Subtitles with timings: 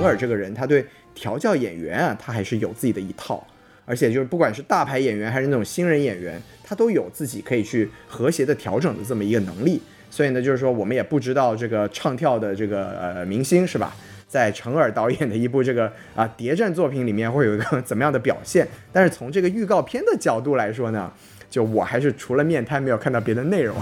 [0.00, 0.82] 陈耳这个人，他对
[1.14, 3.46] 调教演员啊，他还是有自己的一套，
[3.84, 9.78] 而且就是不管是大牌演员还是那种新人演员，他都有自己可以去和谐的调整的这么一个能力。
[10.10, 13.94] 所以呢，就是说我们也不知道这个唱跳的这个呃明星是吧，
[14.26, 18.66] 在陈耳导演的一部这个啊谍战作品里面会有一个怎么样的表现？
[18.90, 21.12] 但是从这个预告片的角度来说呢，
[21.50, 23.76] 就我还是除了面瘫没有看到别的内容。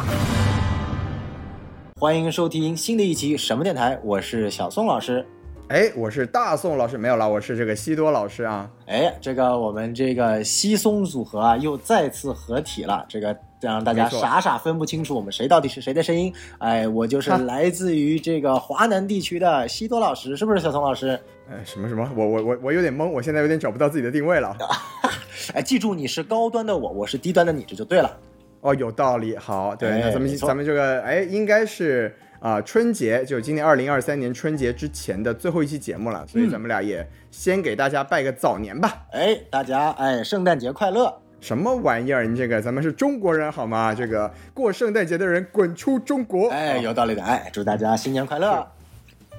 [2.00, 5.24] 欢迎收听新的一期什么电台，我是小宋老师。
[5.68, 8.70] 哎，我是大宋老师，没有了，我是这个西多老师啊。
[8.86, 13.04] 哎，这个我们这个西松组合啊，又再次合体了。
[13.06, 16.32] 这个让大家傻傻分不清楚我们谁到底是谁的声音。
[16.56, 21.20] 哎，我就是来自于这个华南地区的西多老师，是不是小宋老师？
[21.50, 22.10] 哎，什么什么？
[22.16, 24.56] 我我我我有点懵，我现在有点找不到自己的定位了。
[25.52, 28.10] 哎，记住你是高端的我，我是低端的你，这就对了。
[28.62, 29.36] 哦，有道理。
[29.36, 39.06] 好，对，哎那咱们咱们这个，哎，应该是啊、春节，就今年二零二三年春节之前的最后一期节目了，所以嗯咱们俩也先给大家拜个早年吧。
[39.12, 41.20] 哎，大家哎，圣诞节快乐！
[41.40, 42.26] 什么玩意儿？
[42.26, 43.94] 你这个咱们是中国人好吗？
[43.94, 46.48] 这个过圣诞节的人滚出中国！
[46.50, 47.22] 哎，哦有道理的。
[47.22, 48.66] 哎，祝大家新年快乐！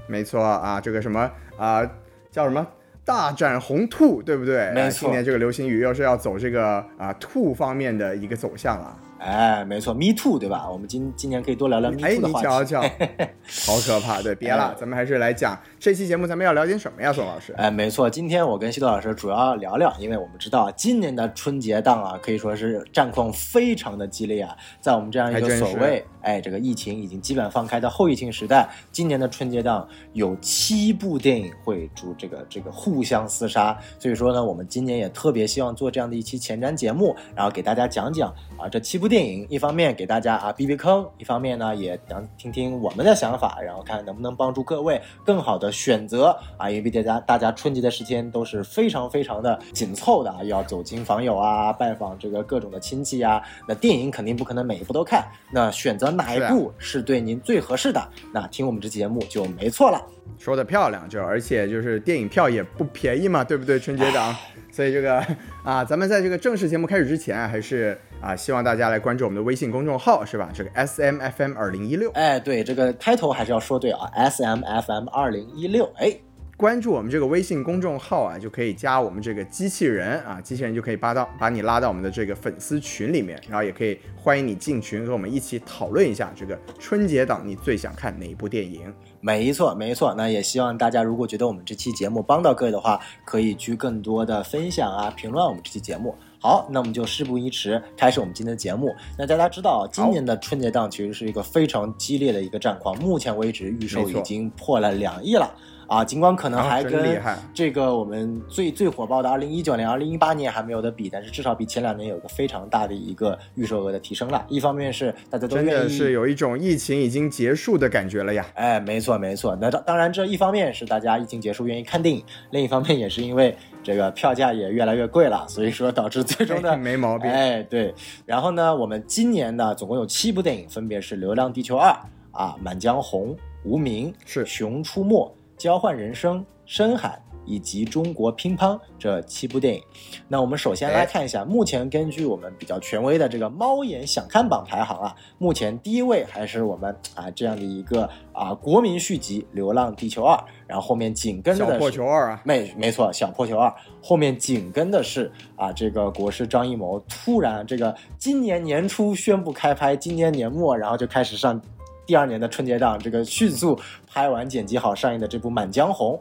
[0.08, 1.90] 没错啊，这个什么啊、
[2.32, 2.66] 叫什么？
[3.06, 4.72] 大展宏兔，对不对？
[4.72, 8.98] 没错啊今年这个流行语又是要走这个啊兔方面的一个走向了。
[9.20, 10.68] 哎，没错，Me Too，对吧？
[10.72, 12.46] 我们今今年可以多聊聊 Me 哎，Too 的你话题。
[12.48, 12.82] 瞧瞧，
[13.68, 14.22] 好可怕！
[14.22, 17.54] 对，别了哎，咱们还是来讲这期节目，咱们要聊点什么呀，宋老师？
[17.54, 24.54] 哎，没错，今天我跟西多老师主要聊聊，因为我们知道今年的春节档啊，可以说是战况非常的激烈啊。
[24.82, 58.02] 在我们这样一个所谓哎这个疫情已经基本放开的后疫情时代，今年的春节档有七部电影会逐这个这个互相厮杀，所以说呢，我们今年也特别希望做这样的一期前瞻节目，然后给大家讲讲啊这七部电影，一方面给大家啊避避坑，一方面呢也想听听我们的想法，然后看能不能帮助各位更好的选择啊，因为大家大家春节的时间都是非常非常的紧凑的啊，要走亲访友啊，拜访这个各种的亲戚啊，那电影肯定不可能每一部都看，那选择哪一部是对您最合适的，
[58.34, 60.02] 那听我们这期节目就没错了。
[60.38, 63.80] 说的漂亮，就而且就是电影票也不便宜嘛，对不对？
[63.80, 64.36] 春节档，
[64.80, 65.22] 所以这个
[65.62, 70.50] 啊，咱们在这个正式节目开始之前啊，还是啊，希望大家来关注我们的微信公众号，是吧？
[70.54, 76.18] 这个 S M F M 二零一六，哎，对，这个开头还是要说对啊，S M F M 二零一六，哎，
[76.56, 88.94] 关注我们这个微信公众号啊，就可以加我们这个机器人啊，机器人就可以把到把你拉到我们的这个粉丝群里面，然后也可以欢迎你进群和我们一起讨论一下这个春节档你最想看哪一部电影。
[89.22, 90.14] 没错，没错。
[90.16, 96.16] 那也希望大家如果觉得我们这期节目帮到各位的话，可以去更多的分享啊、评论我们这期节目。
[96.42, 98.96] 好，那我们就事不宜迟，开始我们今天的节目。
[99.18, 105.54] 那大家知道，今年的春节档其实是一个非常激烈的一个战况，目前为止预售已经破了两亿了。
[105.90, 107.20] 啊，尽管可能啊还跟
[107.52, 114.46] 这个我们最最火爆的二零一九年、二零一八年还没有的比，但是至少比前两年有个非常大的一个预售额的提升了。
[114.48, 118.46] 一方面是大家都真愿意的是有一种疫情已经结束的感觉了呀。
[118.54, 119.58] 哎，没错没错。
[119.60, 127.92] 那当当然，这一方面是大家疫情结束愿意看电影，另一方面也是因为这个票价也越来越贵了，所以说导致最终的、 哎没毛病哎，对。
[128.28, 131.90] 然后呢，我们今年呢总共有七部电影，分别是《流浪地球二》
[132.32, 133.30] 啊，《满江红》、
[133.64, 135.28] 《无名》是《熊出没》、
[135.60, 137.10] 《交换人生》、《深海》。
[137.46, 139.82] 以及中国乒乓这七部电影，
[140.28, 150.36] 那我们首先来看一下，目前根据我们比较权威的这个猫眼想看榜排行啊，目前第一位还是我们啊这样的一个啊国民续集《流浪地球二》，
[150.68, 152.30] 然后后面紧跟着小破球二。
[152.34, 153.74] 啊，没没错，小破球二。
[154.00, 161.60] 后面紧跟的是啊，这个国师张艺谋突然这个今年年初宣布开拍，今年年末然后就开始上
[162.06, 163.80] 第二年的春节档，这个迅速
[164.12, 166.20] 拍完剪辑好上映的这部《满江红》，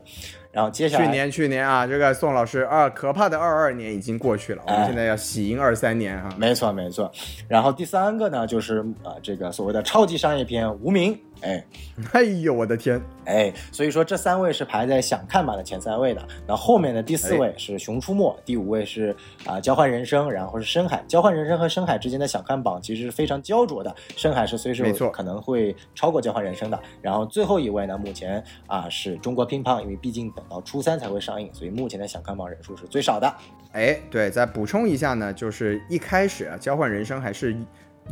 [0.53, 6.28] 然后接下来去年去年啊，这个宋老师啊，可怕的二二年已经过去了，我们哎现在要喜迎二三年啊。
[6.37, 7.10] 没错没错，
[7.48, 11.65] 然后第三个呢就是啊这个所谓的超级商业片《无名》，哎。
[12.13, 16.29] 哎呦我的天，哎，所以说这三位是排在想看榜的前三位的。
[16.47, 19.15] 那后面的第四位是《熊出没》，第五位是
[19.45, 20.99] 啊、交换人生》，然后是《深海》。
[21.09, 26.81] 交换人生和深海之间的想看榜其实是非常焦灼的，深海是随时可能会超过交换人生的。
[27.03, 33.35] 然后最后一位呢，目前啊是中国乒乓，因为毕竟等到初三才会上映，所以目前的想看榜人数是最少的。
[33.73, 37.57] 哎，对，再补充一下呢，就是一开始啊，交换人生还是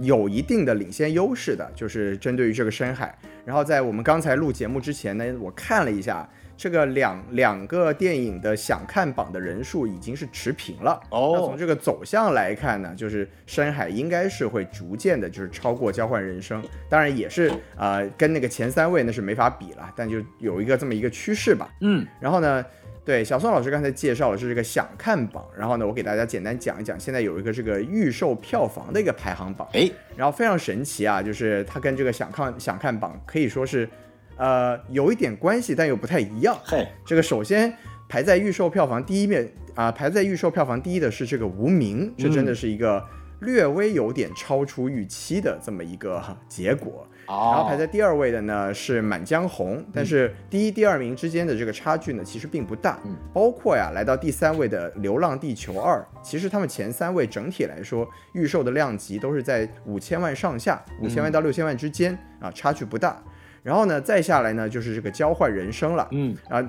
[0.00, 3.16] 有一定的领先优势的，就是针对于这个深海。
[3.44, 11.00] 然后在我们刚才录节目之前呢，我看了一下，这个两两个电影的想看榜的人数已经是持平了。
[11.10, 21.70] 哦那从这个走向来看呢，就是《深海》应该是会逐渐的，就是超过《交换人生》，当然也是呃跟那个前三位那是没法比了，但就有一个这么一个趋势吧。
[21.82, 22.64] 嗯，然后呢，
[23.06, 29.68] 对小宋老师刚才介绍的是这个想看榜，然后呢，我给大家简单讲一讲，现在有一个这个预售票房的一个排行榜。
[29.74, 33.88] 哎，然后非常神奇啊，就是它跟这个想看想看榜可以说是，
[34.36, 36.58] 呃，有一点关系，但又不太一样。
[36.64, 37.72] 嘿，这个首先
[38.08, 43.00] 排在预售票房第一面啊、排在预售票房第一的是这个《无名》，这真的是一个
[43.38, 47.06] 略微有点超出预期的这么一个结果。
[47.26, 52.98] 哦，然后排在第二位的呢是《满江红》，但是第一、第二名之间的这个差距呢其实并不大。
[53.04, 63.22] 嗯，包括呀来到第三位的《流浪地球二》，其实他们前三位整体来说预售的量级都是在五千万上下，五千万到六千万之间啊，差距不大。
[63.62, 66.62] 然后呢，再下来呢就是这个《交换人生》了，嗯，啊，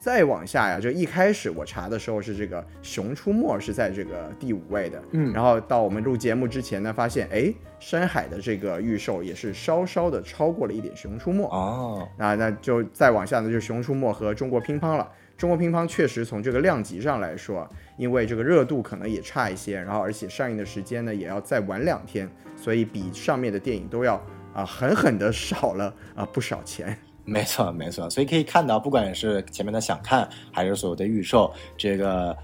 [0.00, 15.06] 再往下呀，就一开始我查的时候是这个《熊出没》是在这个第五位的，嗯然后到我们录节目之前呢，发现哎，深海的这个预售也是稍稍的超过了一点《熊出没》哦，那，那就再往下呢，就是《熊出没》和中国乒乓了。
[15.36, 17.68] 中国乒乓确实从这个量级上来说，
[17.98, 22.26] 因为这个热度可能也差一些，然后而且上映的时间呢也要再晚两天，
[22.56, 24.14] 所以比上面的电影都要
[24.54, 26.96] 啊狠狠的少了啊不少钱。
[27.30, 32.36] 没错没错，所以可以看到，不管是前面的想看，还是所有的预售，这个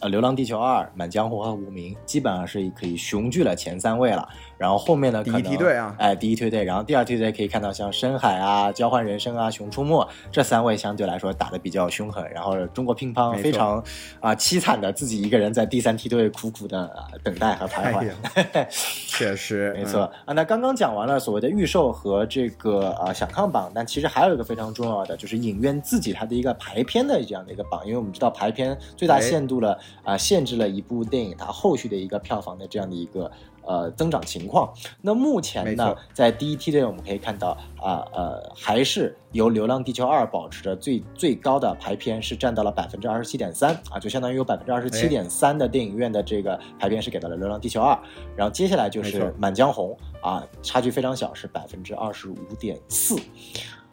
[0.00, 4.28] 呃《流浪地球二》《满江红》和《无名》，基本上是可以雄踞了前三位了。
[4.62, 13.82] 然后后面呢，第一梯队啊哎，第一梯队，然后第二梯队可以看到像深海啊、交换人生啊、熊出没这三位相对来说打的比较凶狠，然后中国乒乓非常
[14.20, 16.78] 啊、凄惨的自己一个人在第三梯队苦苦的、
[17.10, 18.08] 呃等待和徘徊。
[18.52, 18.68] 哎
[19.08, 33.30] 确实，没错啊，那刚刚讲完了所谓的预售和这个呃想看榜，但其实还有一个非常重要的，就是影院自己它的一个排片的这样的一个榜，因为我们知道排片最大哎限度了啊、限制了一部电影它后续的一个票房的这样的一个
[33.64, 34.72] 呃增长情况。
[35.00, 47.94] 那目前呢，在第一梯队我们可以看到啊呃还是由《流浪地球二》保持着最最高的排片，是占到了百分之二十七点三啊，就相当于有百分之二十七点三的电影院的这个排片是给到了《流浪地球二》，
[48.36, 53.16] 然后接下来就是《满江红》啊，差距非常小，是百分之二十五点四。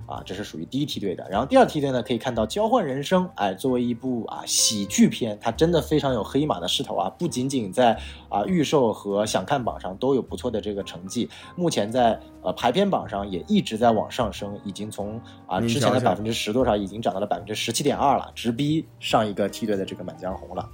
[0.10, 1.24] 啊，这是属于第一梯队的。
[1.30, 7.96] 然后第二梯队呢，可以看到《交换人生》，哎，作为一部啊喜剧片，它真的非常有黑马的势头啊，不仅仅在
[8.28, 20.68] 啊预售和想看榜上都有不错的这个成绩，目前在呃排片榜上也一直在往上升，已经从啊之前的百分之十多少，已经涨到了百分之十七点二了，直逼上一个梯队的这个《满江红》了。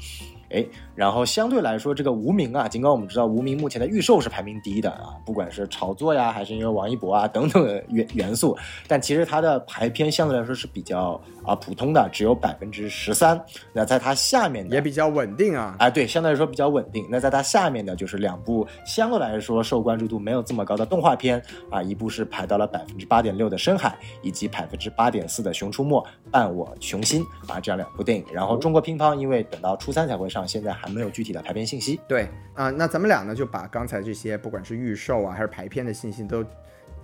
[0.55, 0.65] 哎，
[0.95, 8.57] 然后相对来说，这个无名啊，尽管我们知道无名目前的预售是排名第一的啊，不管是炒作呀，还是因为王一博啊等等元元素，
[8.87, 13.39] 但其实它的排片相对来说是比较啊普通的，只有百分之十三。
[13.74, 15.75] 那在它下面的也比较稳定啊。
[15.80, 17.06] 啊，对，相对来说比较稳定。
[17.09, 23.89] 那在它下面的就是两部相对来说受关注度没有这么高的动画片啊，一部是排到了百分之八点六的《深海》，
[24.21, 26.01] 以及百分之八点四的《熊出没》
[26.31, 28.25] 伴我雄心啊这样两部电影。
[28.31, 32.00] 然后中国乒乓因为等到初三才会上，现在还没有具体的排片信息。
[32.07, 36.44] 对啊、那咱们俩呢就把刚才这些不管是预售啊还是排片的信息都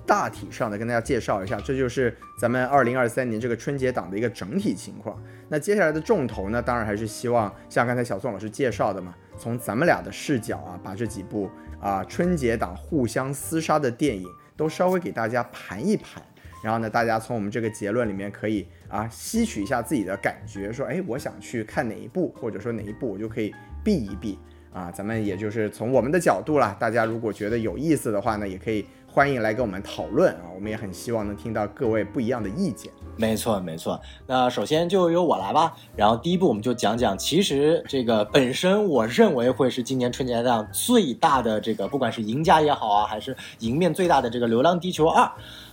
[0.05, 5.21] 大体上的跟大家介绍一下，这就是咱们二零二三年这个春节档的一个整体情况。
[5.49, 11.49] 那接下来的重头呢，当然还是希望像刚才小宋老师介绍的嘛，从咱们俩的视角啊，把这几部
[11.79, 16.21] 啊春节档互相厮杀的电影都稍微给大家盘一盘。
[16.63, 23.51] 然后呢，大家从我们这个结论里面可以啊吸取一下自己的感觉，说，哎，我想去看哪一部，或者说哪一部我就可以
[23.83, 24.37] 避一避
[24.71, 24.91] 啊。
[24.91, 30.43] 咱们也就是从我们的角度啦，大家如果觉得有意思的话呢，也可以欢迎来跟我们讨论啊。
[30.55, 32.89] 我们也很希望能听到各位不一样的意见。
[33.17, 33.99] 没错，没错。
[34.25, 35.75] 那首先就由我来吧。
[35.97, 45.25] 然后第一步我们就讲讲，其实这个本身我认为会是今年春节档最大的这个，不管是赢家也好啊，还是赢面最大的这个《流浪地球二》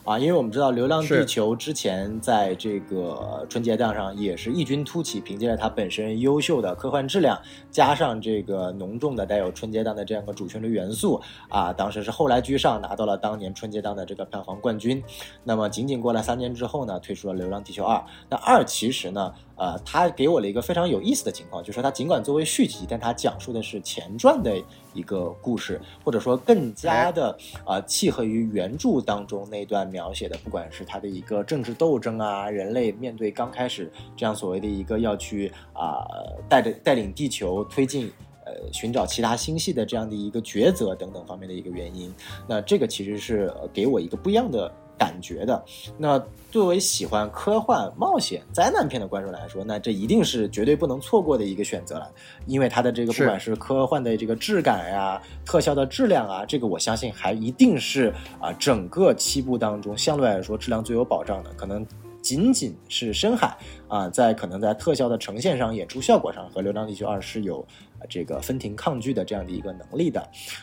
[0.08, 7.38] 啊，因为我们知道《流浪地球》之前在这个春节档上也是异军突起，凭借着它本身优秀的科幻质量，
[7.70, 15.04] 加上这个浓重的带有春节档的这样一个主旋律元素啊，当时是后来居上，拿到了当年春节档的这个票房冠军。
[15.44, 17.96] 那么仅仅过了三年之后呢，推出了《流浪地球二》。
[18.30, 24.56] 那二其实呢，呃，它给我了一个非常有意思的情况，就是说它尽管作为续集，但它讲述的是前传的
[24.98, 36.04] 一个故事，或者说更加的呃契合于原著当中那段描写的，不管是他的一个政治斗争啊，人类面对刚开始这样所谓的一个要去啊、
[36.48, 38.10] 带着带领地球推进。
[38.48, 42.10] 呃，寻找其他星系的这样的一个抉择等等方面的一个原因，
[42.48, 45.64] 那这个其实是呃给我一个不一样的感觉的。
[45.96, 52.10] 那作为喜欢科幻、冒险、灾难片的观众来说，那这一定是绝对不能错过的一个选择了，
[52.46, 61.86] 因为它的这个不管是科幻的这个质感呀、特效的质量啊，这个我相信还一定是啊整个七部当中相对来说质量最有保障的，可能。
[62.20, 67.64] 仅仅是深海啊，在可能在特效的呈现上、演出效果上和《流浪地球二》是有
[68.10, 70.20] 这个分庭抗拒的这样的一个能力的。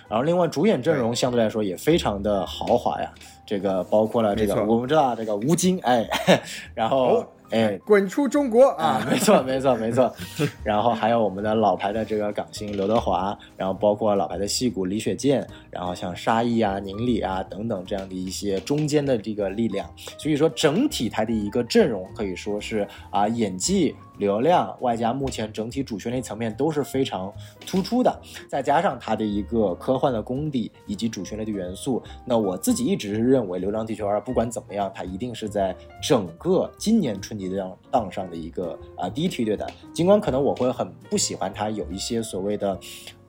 [0.07, 3.11] 然后，另外主演阵容相对来说也非常的豪华呀，
[3.45, 6.07] 这个包括了这个我们知道这个吴京哎，
[6.73, 7.25] 然后。
[7.51, 9.05] 哎，滚出中国啊！
[9.07, 10.11] 没错，没错，没错。
[10.65, 19.87] 然后还有我们的老牌的这个港星刘德华，然后包括老牌的戏骨李雪健，然后像沙溢啊、宁理啊等等这样的一些中间的这个力量。
[20.17, 23.95] 所以说，整体他的一个阵容可以说是啊，演技。
[24.17, 27.33] 流量外加目前整体主旋律层面都是非常
[27.65, 39.67] 突出的，再加上它的一个科幻的功底以及主旋律的元素，那我自己一直是认为《流浪地球二》不管怎么样，它一定是在整个今年春节档档上的一个啊第一梯队的。
[39.93, 42.79] 尽管可能我会很不喜欢它有一些所谓的，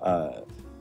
[0.00, 0.33] 呃。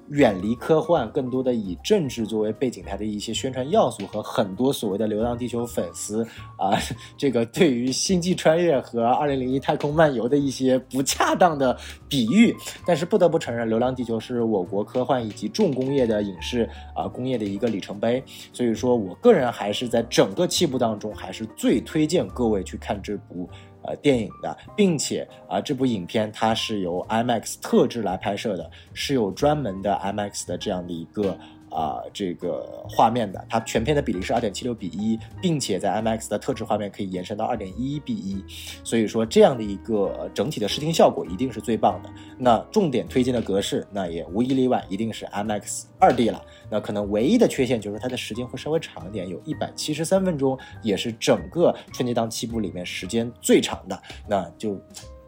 [0.10, 6.24] 远离科幻，更多的以政治作为背景台的一些宣传要素和很多所谓的《流浪地球》粉丝
[6.58, 6.78] 啊，
[7.18, 11.76] 这个对于《星际穿越》和《二零零一太空漫游》的一些不恰当的
[12.08, 18.24] 比喻，但是不得不承认，《流浪地球》是我国科幻以及重工业的影视啊工业的一个里程碑。
[18.54, 23.50] 所以说我个人还是在整个七部当中，还是最推荐各位去看这部。
[23.88, 31.38] 呃，电影的，并且啊，这部影片它是由 IMAX 特制来拍摄的，是有专门的 IMAX 的这样的一个。
[31.76, 38.42] 啊，这个画面的，它全片的比例是二点七六比一，并且在 MX 的特制画面可以延伸到二点一比一，
[38.82, 42.10] 所以说这样的一个整体的视听效果一定是最棒的。
[42.38, 46.42] 那重点推荐的格式，那也无一例外一定是 MX 二 D 了。
[46.70, 54.02] 那可能唯一的缺陷就是它的时间会稍微长一点，有一百七十三分钟，也是整个春节档七部里面时间最长的。
[54.30, 54.80] 那就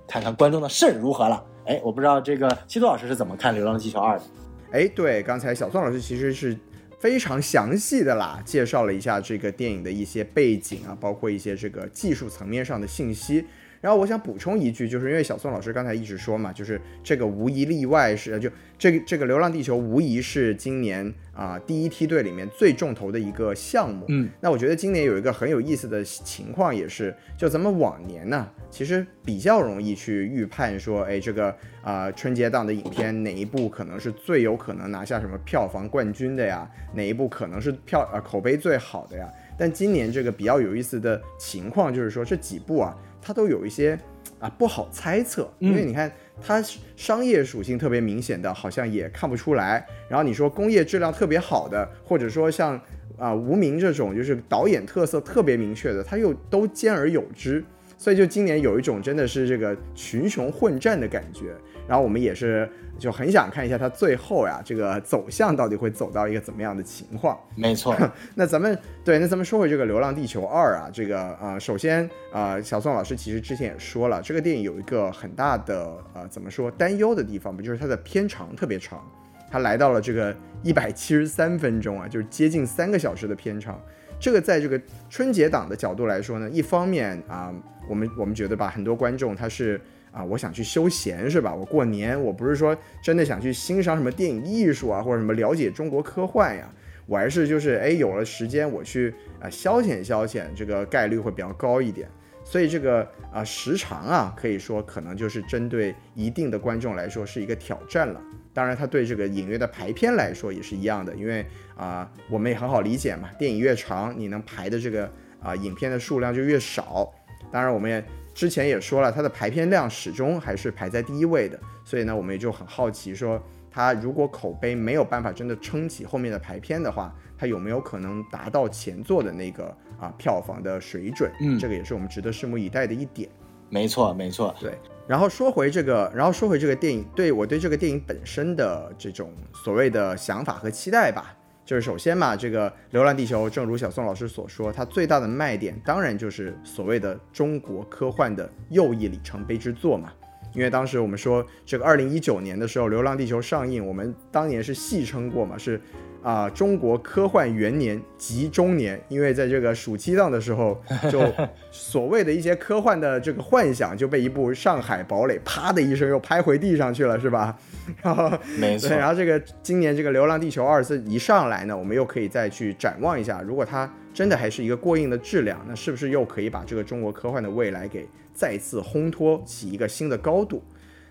[0.07, 1.43] 看看观众的肾如何了。
[1.65, 4.25] 哎，我不知道这个七多老师是怎么看《流浪地球二》的。
[4.71, 6.57] 哎，对，刚才小宋老师其实是
[6.99, 13.45] 非常详细的啦，介绍了一下这个电影的一些背景啊，包括一些这个技术层面上的信息。
[13.81, 24.05] 然后我想补充一句，就是因为小宋老师刚才一直说嘛，就是这个无一例外是就这个这个《流浪地球》无疑是今年啊第一梯队里面最重头的一个项目。
[24.09, 36.69] 嗯，那我觉得今年有一个很有意思的情况，也是就咱们往年呢，其实比较容易去预判说，哎，这个啊春节档的影片哪一部可能是最有可能拿下什么票房冠军的呀？
[36.93, 39.29] 哪一部可能是票啊口碑最好的呀？
[39.57, 42.95] 但今年这个比较有意思的情况就是说这几部啊。
[43.21, 43.97] 它都有一些
[44.39, 46.63] 啊不好猜测，因为你看它
[46.95, 49.85] 商业属性特别明显的，好像也看不出来。
[50.09, 52.79] 然后你说工业质量特别好的，或者说像
[53.17, 57.63] 啊无名这种就是导演特色特别明确的，它又都兼而有之。
[57.99, 61.45] 所以就今年有一种真的是这个群雄混战的感觉，
[61.87, 67.37] 然后我们也是就很想看一下它最后呀这个走向到底会走到一个怎么样的情况。
[67.55, 67.95] 没错，
[68.35, 79.01] 那咱们对，那咱们说回这个《流浪地球二》啊，这个啊，首先啊，小宋老师其实之前也说了，这个电影有一个很大的呃怎么说担忧的地方不就是它的片长特别长，
[79.49, 83.79] 它来到了这个一百七十三分钟啊，就是接近三个小时的片长。
[84.19, 87.53] 这个在这个春节档的角度来说呢，一方面啊。
[87.89, 89.79] 我们我们觉得吧，很多观众他是
[90.17, 91.53] 啊，我想去休闲是吧？
[91.53, 96.67] 我过年我不是说真的想去欣赏什么电影艺术啊，或者什么了解中国科幻呀，
[97.05, 102.09] 我还是就是哎有了时间我去啊消遣消遣，这个概率会比较高一点。
[102.43, 108.19] 所以这个啊时长啊，可以说可能就是针对一定的观众来说是一个挑战了。
[108.53, 111.45] 当然，它对这个影院的排片来说也是一样的，因为
[111.75, 117.13] 啊我们也很好理解嘛，电影越长，你能排的这个啊影片的数量就越少。
[117.51, 118.03] 当然，我们也
[118.37, 123.41] 之前也说了，它的排片量始终还是排在第一位的，所以呢，我们也就很好奇，说
[123.71, 131.31] 它如果口碑没有办法真的撑起后面的排片的话，它有没有可能达到前作的那个啊票房的水准？
[131.41, 133.27] 嗯，这个也是我们值得拭目以待的一点。
[133.71, 134.77] 没错，没错，对。
[135.07, 141.35] 然后说回这个，然后说回这个电影，对我对这个电影本身的这种所谓的想法和期待吧。
[141.67, 150.09] 就是首先嘛，这个《流浪地球》，正如小宋老师所说，它最大的卖点当然就是所谓的中国科幻的又一里程碑之作嘛。
[150.53, 155.79] 因为当时我们说这个二零一九年的时候，《流浪地球》上映，我们当年是戏称过嘛，是
[156.21, 161.21] 啊、中国科幻元年及中年，因为在这个暑期档的时候，就
[161.71, 167.57] 所谓的一些科幻的这个幻想就被一部《上海堡垒》啪的一声又拍回地上去了，是吧？
[168.01, 180.61] 然后没错，，然后这个今年这个《流浪地球二》这一上来呢，我们又可以再去展望一下，如果它真的还是一个过硬的质量，那是不是又可以把这个中国科幻的未来给再次烘托起一个新的高度？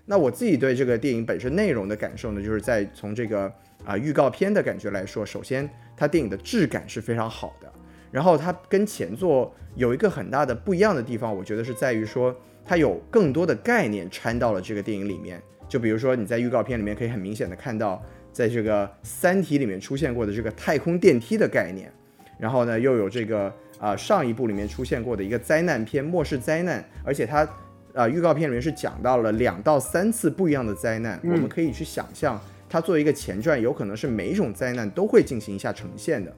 [0.05, 3.51] 那我自己对这个电影本身内容的感受呢，就是在从这个
[3.87, 7.71] 啊、预告片的感觉来说，首先它电影的质感是非常好的，
[8.11, 15.41] 然后它跟前作有一个很大的不一样的地方，我觉得是在于说它有更多的概念掺到了这个电影里面。
[15.69, 18.03] 就比如说你在预告片里面可以很明显的看到，
[18.33, 21.89] 在这个《三体》里面出现过的这个太空电梯的概念，
[22.37, 27.47] 然后呢又有这个啊、上一部里面出现过的一个灾难片《末世灾难》，而且它
[27.93, 36.33] 啊、预告片里面是讲到了两到三次不一样的灾难，我们可以去想象它作为一个前传，有可能是每一种灾难都会进行一下呈现的。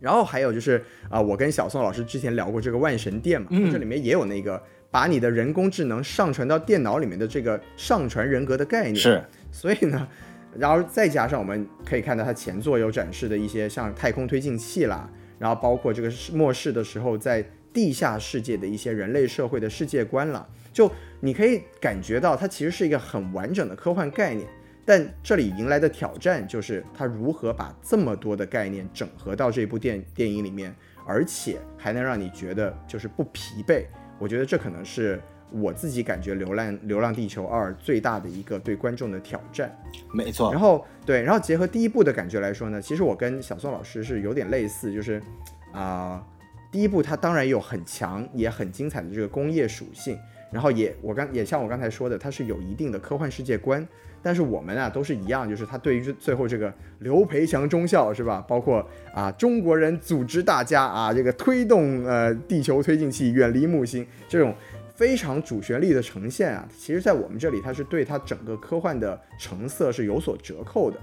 [0.00, 0.80] 然后还有就是
[1.10, 8.94] 啊、我跟小宋老师之前聊过这个万神殿嘛，这里面也有那个把你的人工智能上传到电脑里面的这个上传人格的概念。
[8.94, 9.20] 是
[9.50, 10.08] 所以呢，
[10.56, 20.88] 然后再加上我们可以看到它前作有展示的一些像太空推进器啦，然后包括这个末世的时候在地下世界的一些人类社会的世界观啦，就
[21.20, 24.46] 你可以感觉到它其实是一个很完整的科幻概念。
[24.88, 30.74] 但这里迎来的挑战就是他如何把这么多的概念整合到这部电电影里面，
[31.06, 33.84] 而且还能让你觉得就是不疲惫。
[34.18, 39.70] 我觉得这可能是我自己感觉《流浪流浪地球二》最大的一个对观众的挑战。
[40.10, 45.22] 没错然，后对，然后结合第一部的感觉来说呢，其实我跟小宋老师是有点类似，就是
[45.74, 46.26] 啊、
[46.72, 50.18] 第一部它当然有很强也很精彩的这个工业属性，
[50.50, 53.86] 然后也我刚也像我刚才说的，它是有一定的科幻世界观。
[54.20, 58.44] 但是我们啊都是一样，就是他对于最后这个刘培强中校是吧？
[58.48, 64.52] 包括啊中国人组织大家啊这个推动呃地球推进器远离木星这种
[64.92, 70.98] 非常主旋律的呈现啊，其实在我们这里它是对它整个科幻的成色是有所折扣的。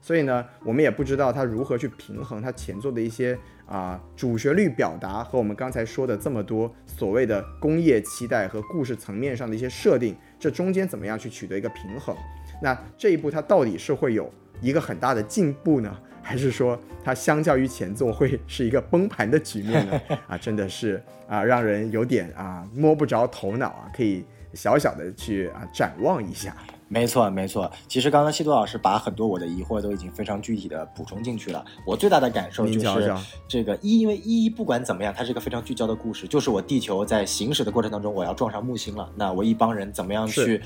[0.00, 3.36] 所以呢，我们也不知道它如何去平衡它前作的一些
[3.70, 12.16] 啊、主旋律表达和我们刚才说的这么多所谓的工业期待和故事层面上的一些设定，这中间怎么样去取得一个平衡？
[12.60, 14.28] 那这一步它到底是会有
[14.60, 20.00] 一个很大的进步呢，还是说它相较于前作会是一个崩盘的局面呢？
[20.26, 26.56] 啊，真的是啊，让人有点啊摸不着头脑啊，可以小小的去啊展望一下。
[26.92, 27.70] 没错，没错。
[27.86, 31.64] 其实刚刚西多老师把很多我的疑惑都已经非常具体的补充进去了。
[31.86, 33.14] 我最大的感受就是
[33.46, 40.60] 这个一，因为一不管怎么样，它是一个非常聚焦的故事，就是我地球在行驶的过程当中，我要撞上木星了，那我一帮人怎么样去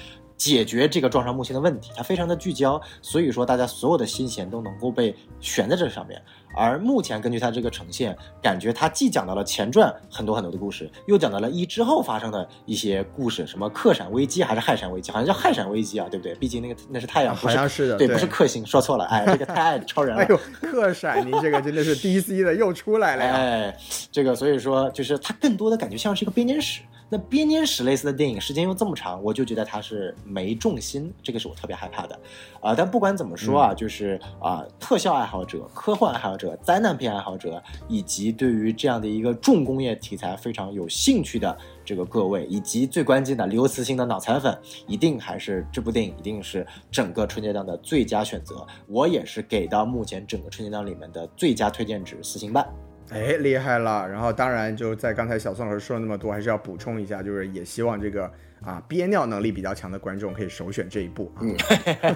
[0.45, 1.91] 解决这个撞上木星的问题？
[1.97, 6.21] 它非常的聚焦，所以说大家所有的心弦都能够被悬在这上面。
[6.55, 16.35] 而目前根据它这个呈现，感觉它既讲到了前传很多很多的故事，又讲到了一之后发生的一些故事，什么克闪危机还是氦闪危机，好像叫氦闪危机啊，对不对？
[16.35, 20.21] 毕竟那个那是太阳，不好像是的对，对不是克星，说错了，哎，这个太爱超人了。
[20.23, 23.33] 哎呦，克闪，你这个真的是 DC 的又出来了呀！
[23.35, 23.77] 哎，
[24.13, 26.83] 这个所以说就是它更多的感觉像是一个编年史。
[27.11, 32.19] 那编年史类似的电影时间又这么长，我就觉得它是没重心，这个是我特别害怕的。
[32.61, 48.67] 啊、但不管怎么说啊，就是啊、特效爱好者、科幻爱好者、灾难片爱好者，以及对于这样的一个重工业题材非常有兴趣的这个各位，以及最关键的刘慈欣的脑残粉，一定还是这部电影一定是整个春节档的最佳选择。
[48.89, 52.67] 我也是给到目前整个春节档里面的最佳推荐值四星半。
[53.11, 54.09] 哎，厉害了！
[54.09, 58.31] 然后当然就在刚才小宋老师说了那么多，还是要补充一下，就是也希望这个
[58.65, 61.41] 啊憋尿能力比较强的观众可以首选这一部啊。
[61.43, 61.55] 嗯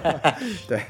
[0.67, 0.81] 对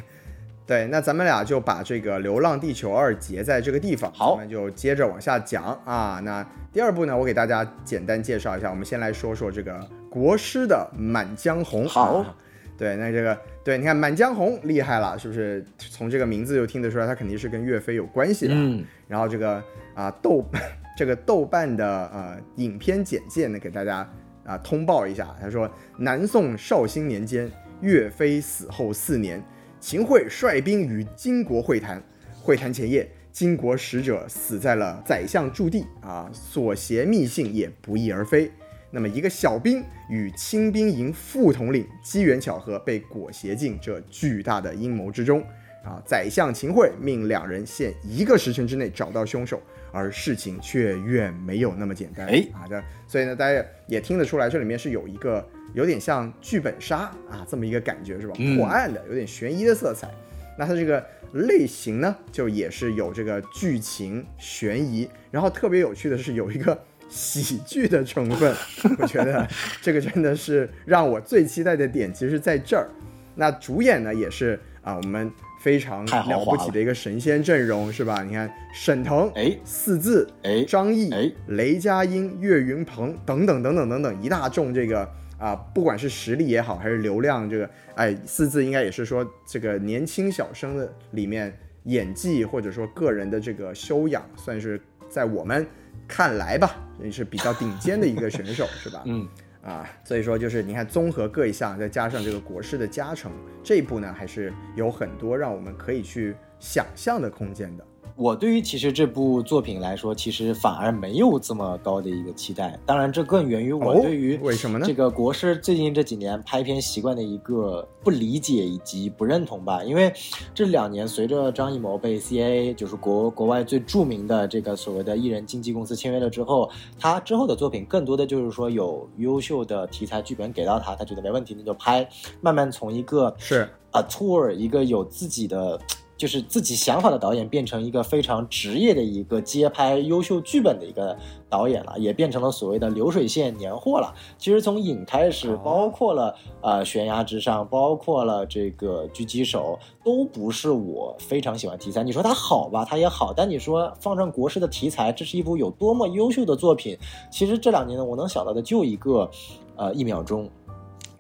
[0.65, 6.21] 对，那咱们俩就把这个《流浪地球二》结在这个地方，好咱们就接着往下讲啊。
[6.23, 11.85] 那第二部呢，我给大家简单介绍一下，我们先来说说这个国师的《满江红》。
[11.87, 12.35] 好啊
[12.79, 15.63] 对，那这个对，你看《满江红》厉害了，是不是？
[15.77, 18.53] 从这个名字就听得出来，它肯定是跟岳飞有关系的。
[18.55, 19.61] 嗯，然后这个
[19.93, 20.43] 啊豆
[20.97, 24.09] 这个豆瓣的呃影片简介呢，给大家
[24.45, 25.35] 啊通报一下。
[25.41, 29.43] 他说，南宋绍兴年间，岳飞死后四年，
[29.81, 32.01] 秦桧率兵与金国会谈。
[32.41, 38.49] 会谈前夜，金国使者死在了宰相驻地啊，所携密信也不翼而飞。
[38.91, 45.43] 那么一个小兵与清兵营副统领机缘巧合被裹挟进这巨大的阴谋之中。
[45.81, 49.61] 啊，宰相秦桧命两人限一个时辰之内找到凶手，
[49.93, 52.27] 而事情却远没有那么简单。
[52.27, 58.33] 哎啊，这所以呢，大家也听得出来，这里面是有一个有点像剧本杀啊这么一个感觉，是吧？
[58.37, 60.11] 嗯破案的，有点悬疑的色彩。
[60.57, 66.77] 那它这个类型呢，就也是有这个剧情悬疑，然后特别有趣的是有一个
[67.09, 68.55] 喜剧的成分，
[68.99, 69.47] 我觉得
[69.81, 72.87] 这个真的是让我最期待的点，其实在这儿。
[73.35, 78.21] 那主演呢也是啊，我们非常了不起的一个神仙阵容，是吧？
[78.23, 95.65] 你看沈腾、哎四字、哎张译、哎雷佳音、岳云鹏等等等等等等一大众这个啊，不管是实力也好，还是流量，这个哎四字应该也是说这个年轻小生的里面演技或者说个人的这个修养，算是在我们
[96.09, 99.03] 看来吧，也是比较顶尖的一个选手，是吧？
[99.07, 99.25] 嗯，
[99.63, 103.31] 啊，所以说就是你看综合各一项，再加上这个国师的加成，
[103.63, 107.85] 这一步呢还是有很多让我们可以去想象的空间的。
[108.19, 112.77] 我对于其实这部作品来说，其实反而没有这么高的一个期待。
[112.85, 119.81] 当然，这更源于我哦对于为什么呢这个国师最近这几年拍片习惯的一个不理解以及不认同吧。
[119.85, 120.11] 因为
[120.53, 132.05] 这两年随着张艺谋被 CAA 就是国国外最著名的这个所谓的艺人经纪公司签约了之后，他之后的作品更多的就是说有优秀的题材剧本给到他，他觉得没问题，那就拍，
[132.41, 135.79] 慢慢从一个是 a tour 一个有自己的
[136.19, 141.17] 就是自己想法的导演，变成一个非常职业的一个接拍优秀剧本的一个
[141.49, 144.13] 导演了，也变成了所谓的流水线年货了。
[144.37, 152.03] 其实从影开始，哦包括了呃悬崖之上，包括了这个狙击手，都不是我非常喜欢题材。
[152.03, 156.97] 你说它好吧，它也好，但你说放上国师的题材，这是一部有多么优秀的作品？
[157.31, 159.31] 其实这两年呢，我能想到的就一个，
[159.77, 160.49] 呃，一秒钟。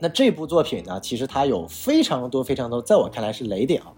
[0.01, 3.91] 那这部作品呢，其实它有非常多非常多，在我看来是雷点啊。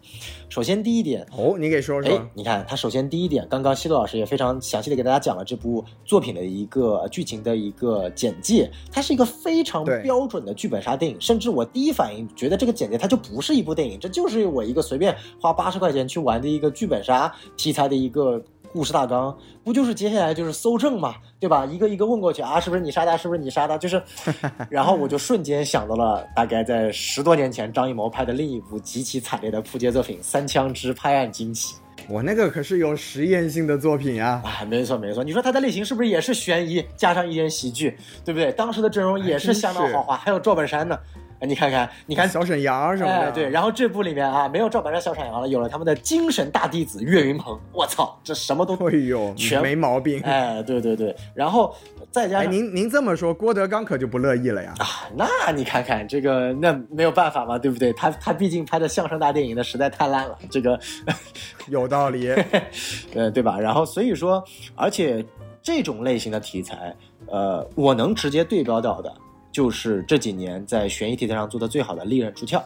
[0.49, 18.43] 首先第一点，哦，你给说说哎说，，你看，它首先第一点，刚刚西多老师也非常详细的给大家讲了这部作品的一个呃剧情的一个简介，它是一个非常标准的剧本杀电影，甚至我第一反应觉得这个简介它就不是一部电影，这就是我一个随便花八十块钱去玩的一个剧本杀题材的一个。
[18.71, 21.65] 故事大纲不就是接下来就是搜证嘛，对吧？
[21.65, 23.17] 一个一个问过去啊，是不是你杀的？
[23.17, 23.77] 是不是你杀的？
[23.77, 24.01] 就是，
[24.69, 31.75] 然后我就瞬间想到了大概在十多年前张艺谋拍的另一部极其惨烈的扑街作品《三枪之拍案惊奇》。
[32.09, 34.41] 我那个可是有实验性的作品啊。
[34.43, 38.51] 啊，没错没错，你说它的类型是不是也是悬疑加上一点喜剧，对不对？
[38.53, 40.97] 当时的阵容也是相当豪华，还有赵本山呢。
[41.41, 47.59] 哎，你看看，你看小沈阳什么的，哎，对，然后这部里面啊，没有赵本山、小沈阳了，有了他们的精神大弟子岳云鹏。
[47.73, 50.21] 我操，这什么都，哎呦，全没毛病。
[50.21, 51.75] 哎，对对对，然后
[52.11, 54.73] 再加哎，上您您这么说，郭德纲可就不乐意了呀。
[54.77, 57.91] 啊，那你看看这个，那没有办法嘛，对不对？
[57.93, 60.79] 他他毕竟拍的相声大电影的实在太烂了，这个
[61.67, 62.29] 有道理。
[63.15, 63.59] 呃，对吧？
[63.59, 64.43] 然后所以说，
[64.75, 65.25] 而且
[65.61, 66.95] 这种类型的题材，
[67.27, 69.11] 呃，我能直接对标到的，
[69.51, 72.57] 就是这几年在悬疑题材上做的最好的《利刃出鞘》。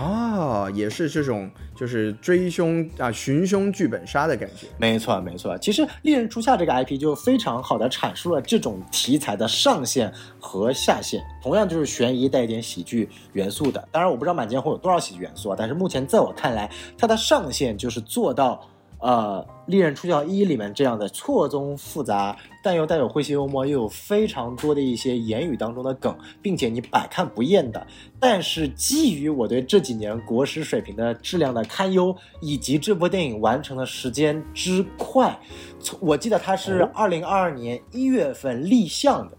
[0.00, 4.68] 啊，也是这种就是追凶啊、寻凶剧本杀的感觉。
[4.78, 5.58] 没错，没错。
[5.58, 13.88] 其实《利刃出鞘》这个 IP 就非常好的阐述了这种题材的上限和下限，同样就是悬疑带一点喜剧元素的。
[13.90, 18.64] 当然，我不知道《满江红》有多少喜剧元素啊，但是目前在我看来，它的上限就是做到。
[19.00, 27.86] 呃，《利刃出鞘一》里面这样的错综复杂，但又带有诙谐幽默，又有非常多的一些言语当中的梗，并且你百看不厌的。
[28.18, 35.38] 但是基于我对这几年国师水平的质量的堪忧，以及这部电影完成的时间之快，
[35.78, 39.36] 从我记得它是哦二零二二年一月份立项的，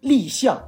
[0.00, 0.62] 立项。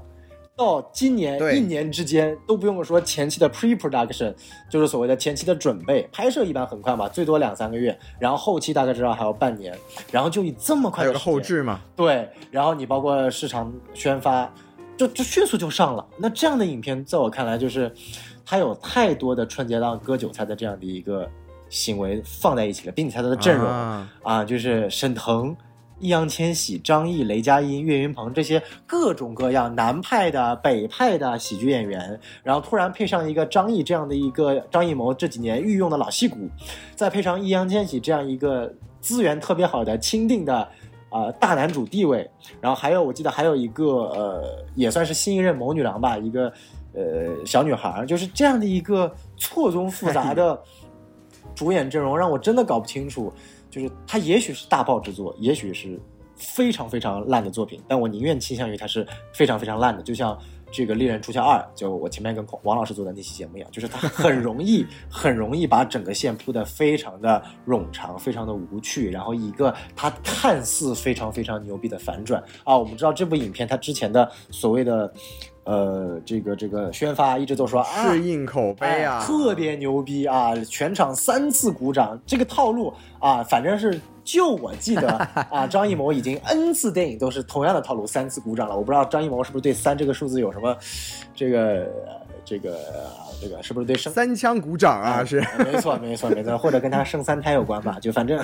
[0.60, 4.34] 到今年一年之间都不用说前期的 pre-production，
[4.68, 9.74] 就是所谓的前期的准备，拍摄一般很快嘛，最多两三个月，然后后期大概知道还要半年，
[10.12, 14.52] 然后就以这么快的后置嘛，对，然后你包括市场宣发，
[14.98, 16.06] 就就迅速就上了。
[16.18, 17.90] 那这样的影片，在我看来，就是
[18.44, 21.26] 它有太多的春节档割韭菜的这样的一个
[21.70, 24.12] 行为放在一起了，并且它的阵容啊。
[24.22, 25.56] 啊，就是沈腾、
[26.00, 36.48] 易烊千玺、张译、雷佳音、岳云鹏这些各种各样南派的、北派的喜剧演员，然后突然配上一个张译这样的一个张艺谋这几年御用的老戏骨，
[36.96, 40.66] 再配上易烊千玺这样一个资源特别好的钦定的。
[41.12, 46.52] 呃，大男主地位，然后还有我记得还有一个呃，也算是新一任谋女郎吧，一个
[46.94, 50.56] 呃小女孩儿，就是这样的一个错综复杂的
[51.52, 53.32] 主演阵容，让我真的搞不清楚，
[53.70, 55.98] 就是它也许是大爆之作，也许是
[56.36, 60.36] 非常非常烂的作品，但我宁愿倾向于它是非常非常烂的，就像
[60.72, 75.12] 这个《猎人出鞘二》，就我前面跟王老师做的那期节目一样，就是它很容易 很容易把整个线铺得非常的冗长，非常的无趣，然后一个它看似非常非常牛逼的反转啊，我们知道这部影片它之前的所谓的。
[75.70, 80.52] 呃，这个这个宣发一直都说啊，适应口碑啊，哎特别牛逼啊！
[80.68, 85.08] 全场三次鼓掌，这个套路啊，反正是就我记得
[85.48, 88.76] 啊，张艺谋已经 N 次电影都是同样的套路，三次鼓掌了。
[88.76, 90.76] 我不知道张艺谋是不是对三这个数字有什么
[91.36, 91.88] 这个
[92.44, 92.76] 这个
[93.40, 97.96] 这个是不是对生三枪鼓掌啊，是，没错没错没错， 或者跟他生三胎有关吧？
[98.02, 98.36] 就反正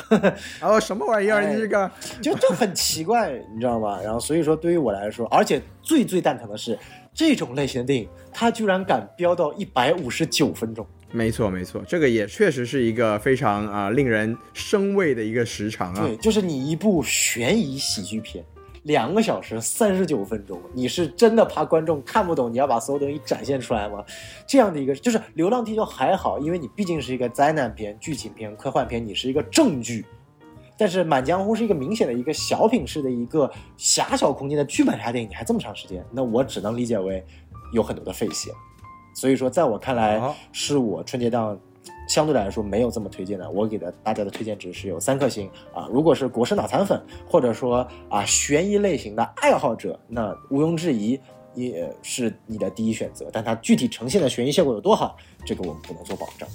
[0.60, 1.42] 然 后什么玩意儿？
[1.56, 1.90] 这个
[2.22, 3.98] 就就很奇怪，你知道吗？
[4.00, 6.78] 然后所以说，对于我来说，而且最最蛋疼的是，
[7.16, 10.86] 这种类型的电影，它居然敢飙到一百五十九分钟。
[11.10, 16.06] 没错没错，这个也确实是一个非常啊、令人生畏的一个时长啊。
[16.06, 18.44] 对，就是你一部悬疑喜剧片，
[18.82, 24.04] 两个小时三十九分钟，你是真的怕观众看不懂，你要把所有东西展现出来吗？
[24.46, 30.04] 这样的一个就是《流浪地球》还好，因为你毕竟是一个灾难片、剧情片、科幻片，你是一个正剧。
[30.78, 37.24] 但是《满江红》是一个明显的一个小品式的一个狭小空间的剧本杀电影，你还这么长时间，那我只能理解为
[37.72, 38.50] 有很多的废戏。
[39.14, 41.58] 所以说，在我看来好，是我春节档
[42.06, 43.50] 相对来说没有这么推荐的。
[43.50, 45.88] 我给的大家的推荐值是有三颗星啊。
[45.90, 51.18] 如果是国师脑残粉，或者说啊悬疑类型的爱好者，那毋庸置疑
[51.54, 53.30] 也是你的第一选择。
[53.32, 56.46] 但它具体呈现的悬疑效果有多好，这个我们不能做保证。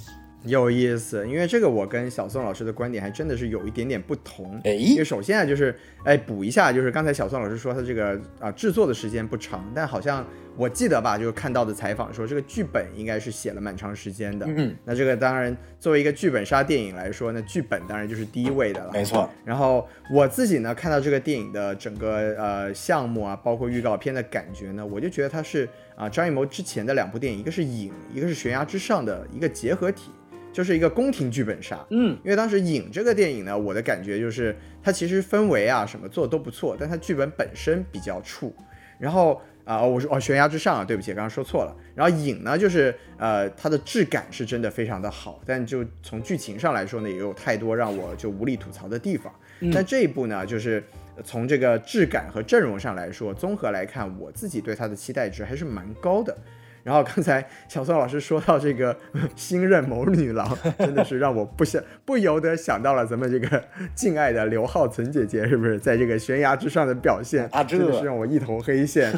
[0.44, 4.60] 有意思，因为这个我跟小宋老师的观点还真的是有一点点不同。
[4.64, 5.74] 哎因为首先啊，就是
[6.04, 10.26] 哎补一下，就是刚才小宋老师说他这个啊制作的时间不长，但好像
[10.56, 14.44] 我记得吧，就是看到的采访说这个剧本应该是写了蛮长时间的。
[14.48, 18.90] 嗯，那这个当然作为一个剧本杀电影来说，那剧本当然就是第一位的了。
[18.92, 19.30] 没错。
[19.44, 30.10] 然后我自己呢，看到这个电影的整个呃项目啊，包括预告片的感觉呢，我就觉得它是啊、张艺谋之前的两部电影，一个是《影》，一个是《悬崖之上》的一个结合体，
[30.52, 31.84] 就是一个宫廷剧本杀。
[31.90, 38.52] 嗯，因为当时《影》这个电影呢，我的感觉就是它其实氛围啊什么做的都不错，但它剧本本身比较怵。
[38.98, 41.76] 然后啊、哦我说哦，悬崖之上啊，对不起，刚刚说错了。
[41.94, 49.32] 然后影呢，就是呃，它的质感是真的非常的好，但就从剧情上来说呢，也有太多让我就无力吐槽的地方。
[49.72, 50.82] 但这一部呢，就是
[51.22, 56.36] 从这个质感和阵容上来说，综合来看，我自己对它的期待值还是蛮高的。
[56.82, 58.96] 然后刚才小宋老师说到这个
[59.36, 63.64] 新任谋女郎，真的是让我不想不由得想到了咱们这个
[63.94, 69.12] 敬爱的刘浩存姐姐，是不是在这个悬崖之上的表现啊真的是让我一头黑线。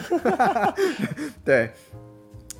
[1.45, 1.71] 对，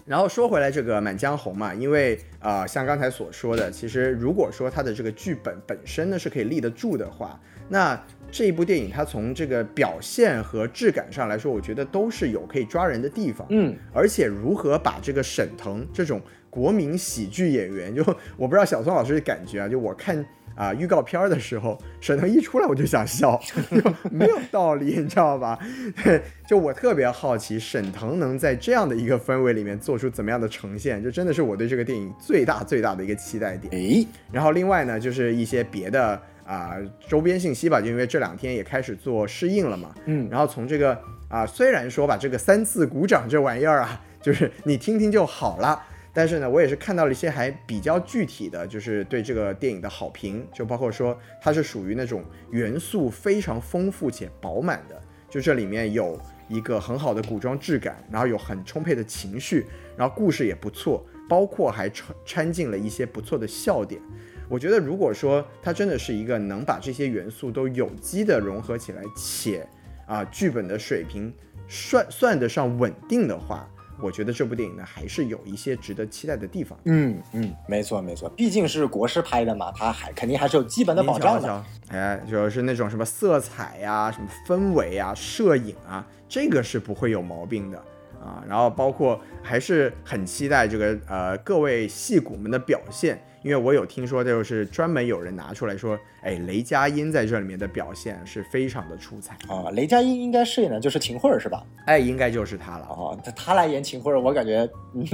[0.07, 7.39] 然后说回来，这个《满江红》嘛，因为啊、呃像刚才所说的，其实如果说它的这个剧本本身呢是可以立得住的话，
[7.69, 7.99] 那
[8.35, 13.47] 这一部电影它从这个表现和质感上来说，我觉得都是有可以抓人的地方。
[13.51, 16.21] 嗯，而且如何把这个沈腾这种
[16.51, 18.03] 国民喜剧演员，就
[18.37, 25.57] 我不知道小宋老师的感觉啊，就我看啊、预告片儿的时候，沈腾一出来我就想笑， 就没有道理，你知道吧？
[26.03, 33.73] 对， 就我特别好奇沈腾能在这样的一个氛围里面做出怎么样的呈现，这真的是我对这个电影最大最大的一个期待点。
[33.73, 36.77] 诶，然后另外呢，就是一些别的啊、
[37.09, 45.83] 周边信息吧，就因为这两天也开始做试映了嘛，嗯然后从这个啊、虽然说吧，这个三次鼓掌这玩意儿啊， 就是你听听就好了。
[46.17, 56.17] 但是呢，我也是看到了一些还比较具体的，就是对这个电影的好评，就包括说它是属于那种元素非常丰富且饱满的，就这里面有
[56.49, 64.01] 一个很好的古装质感，然后有很充沛的情绪，然后故事也不错，包括还掺掺进了一些不错的笑点。
[64.49, 69.67] 我觉得如果说它真的是一个能把这些元素都有机的融合起来，且
[70.07, 71.33] 啊剧本的水平
[71.69, 73.69] 算算得上稳定的话，
[74.03, 76.79] 我觉得这部电影呢还是有一些值得期待的地方。
[76.85, 81.41] 嗯嗯，没错没错，毕竟是国师拍的嘛，它还肯定还是有基本的保障的。
[81.41, 81.65] 您瞧瞧，
[81.97, 87.79] 哎，就是那种什么色彩呀、什么氛围啊、摄影啊，这个是不会有毛病的
[88.21, 88.45] 啊。
[88.47, 101.63] 然后包括还是很期待这个呃各位戏骨们的表现，因为我有听说就是专门有人拿出来说，哎，雷佳音在这里面的表现是非常的出彩，啊，雷佳音应该饰演的就是秦桧儿是吧？
[101.85, 102.87] 哎，应该就是他了。
[102.89, 105.05] 哦，他他来演秦桧儿，我感觉，嗯，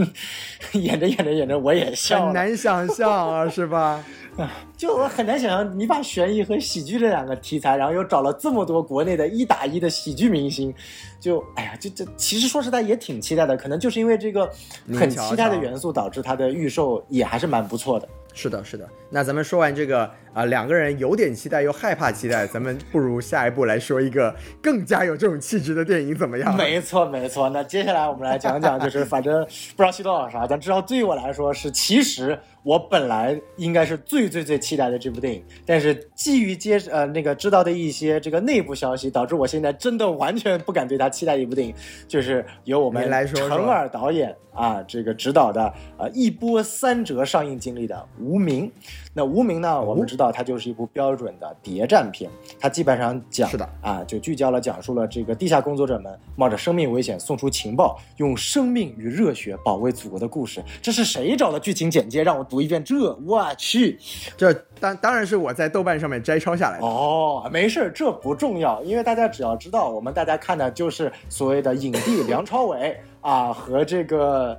[0.80, 4.04] 演着演着演着我也笑了，很难想象啊，是吧？
[4.76, 10.72] 就我很难想象你把悬疑和喜剧这两个题材，然后又找了这么多国内的一打一的喜剧明星，
[11.18, 14.48] 就哎呀，这这其实说实在也挺期待的，可能就是因为这个
[14.94, 18.08] 很期待的元素，导致它的预售也还是蛮不错的。
[18.32, 18.88] 是的，是的。
[19.10, 26.56] 那咱们说完这个啊，两个人有点期待又害怕期待，咱们不如下一步来说一个更加有这种气质的电影怎么样？
[26.56, 27.50] 没错，没错。
[27.50, 41.74] 那接下来我们来讲讲，就是反正不知道西多老师啊，但至少对于我来说是，其实我本来应该是最最最期待的这部电影，但是基于接呃那个知道的一些这个内部消息，导致我现在真的完全不敢对他期待一部电影，
[42.06, 48.66] 就是由我们陈耳导演啊这个指导的呃一波三折上映经历的《无名》。
[49.12, 60.62] 那《无名》呢，我们知道它就是一部标准的谍战片，它基本上讲是的啊，就聚焦了讲述了这个地下工作者们冒着生命危险送出情报，用生命与热血保卫祖国的故事。
[60.80, 62.22] 这是谁找的剧情简介？
[62.22, 62.84] 让我读一遍。
[62.84, 63.98] 这我去，
[64.36, 66.86] 这当当然是我在豆瓣上面摘抄下来的。
[66.86, 74.56] 哦，没事这不重要，因为大家只要知道，我们大家看的就是所谓的影帝梁朝伟啊和这个。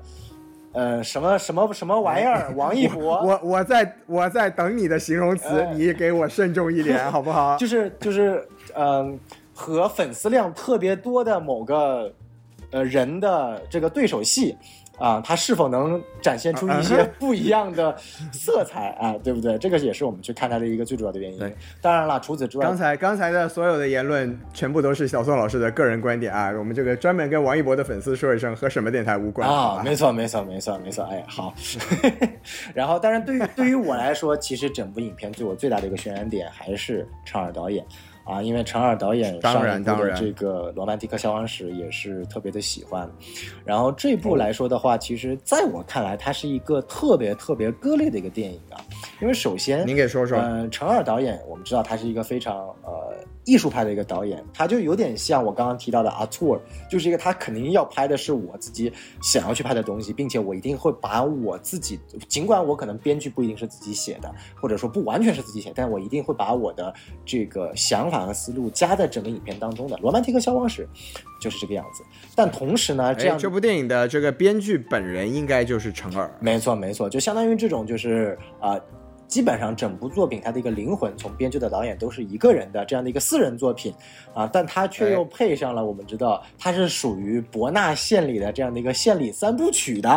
[0.74, 2.54] 呃，什么什么什么玩意儿？
[2.56, 7.58] 王一博，我我在我在等你的形容词，你给我慎重一点， 好不好？
[7.58, 9.20] 就是就是，嗯，
[9.54, 12.12] 和粉丝量特别多的某个
[12.72, 14.56] 呃人的这个对手戏。
[15.02, 17.96] 啊，它是否能展现出一些不一样的
[18.32, 19.16] 色彩 啊？
[19.24, 19.58] 对不对？
[19.58, 21.54] 这个也是我们去看它的一个最主要的原因。
[21.82, 26.52] 当然了，除此之外，刚才刚才的所有的言论全部都是小宋老师的个人观点啊。
[26.52, 29.82] 我们这个专门跟王一博的粉丝说一声，和什么电台无关啊。
[29.84, 31.04] 没错，没错，没错，没错。
[31.06, 31.54] 哎，好。
[32.76, 37.84] 然后，当然，对于对于我来说，其实整部影片对我最大的一个渲染点还是唱尔导演。
[38.24, 43.10] 啊，因为陈二导演上一部的这个《罗曼蒂克消亡史》也是特别的喜欢，
[43.66, 48.78] 然后这部来说的话，其实在我看来，它是一个特别特别割裂的一个电影啊。
[49.22, 53.16] 因为首先，您给说说，嗯，陈二导演，我们知道他是一个非常呃。
[53.44, 66.94] 艺术派的一个导演，他就有点像我刚刚提到的阿托尔，就是一个他肯定要拍的是我自己想要去拍的东西，并且我一定会把我自己，尽管我可能编剧不一定是自己写的，或者说不完全是自己写，但我一定会把我的
[67.26, 69.98] 这个想法和思路加在整个影片当中的。
[69.98, 70.88] 罗曼蒂克消亡史
[71.40, 72.04] 就是这个样子，
[72.36, 78.80] 但同时呢，这样这部电影的这个编剧本人应该就是陈耳，没错没错，就相当于这种就是啊。
[79.32, 83.94] 基本上整部作品它的一个灵魂，从编剧到导演都是一个人的这样的一个私人作品，
[84.34, 90.10] 啊，但它却又配上了我们知道它是属于伯纳献礼的这样的一个献礼三部曲的，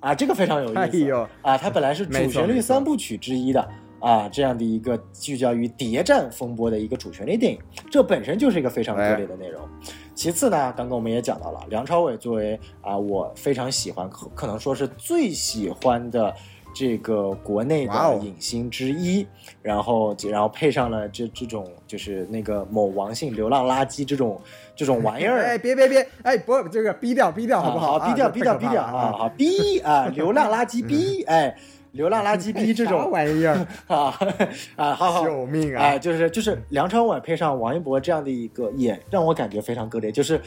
[0.00, 3.68] 啊，这个非常有意思， 啊，它本来是主旋律三部曲之一的，
[4.00, 7.58] 啊，这样的一个聚焦于谍战风波的一个主旋律电影，
[7.90, 9.60] 这本身就是一个非常割裂的内容。
[10.14, 16.34] 其次呢，刚刚我们也讲到了，梁朝伟作为啊我非常喜欢，可可能说是最喜欢的。
[16.74, 19.26] 这个国内的影星之一，
[19.62, 24.40] 然后然后配上了这这种就是那个某王姓流浪垃圾这种
[24.74, 27.98] 这种玩意儿， 哎别别别，哎不这个逼掉逼掉好不好？
[28.00, 29.12] 逼掉逼掉逼掉啊。
[29.16, 31.56] 好逼啊流浪垃圾逼哎
[31.92, 33.08] 流浪垃圾逼 这种。
[33.10, 33.54] 玩意儿？
[33.86, 34.12] 啊
[34.74, 35.24] 啊好好。
[35.24, 35.80] 救命啊。
[35.80, 40.40] 哎就是就是梁朝伟配上王一博这样的一个也让我感觉非常割裂，就是。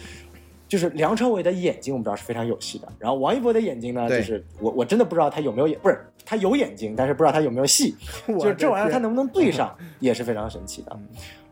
[0.67, 2.88] 就是梁朝伟的眼睛，我们知道是非常有戏的。
[2.99, 7.95] 然后王一博的眼睛呢，就是我我真的不知道他有没有眼，不是他有眼睛，但是不知道他有没有戏。
[8.27, 10.99] 就是这玩意儿他能不能对上， 也是非常神奇的。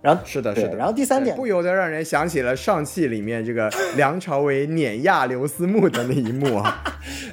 [0.02, 0.76] 然后是的，是的。
[0.76, 6.84] 然后第三点，不由得让人想起了上汽里面这个 梁朝伟碾压刘思慕的那一幕啊。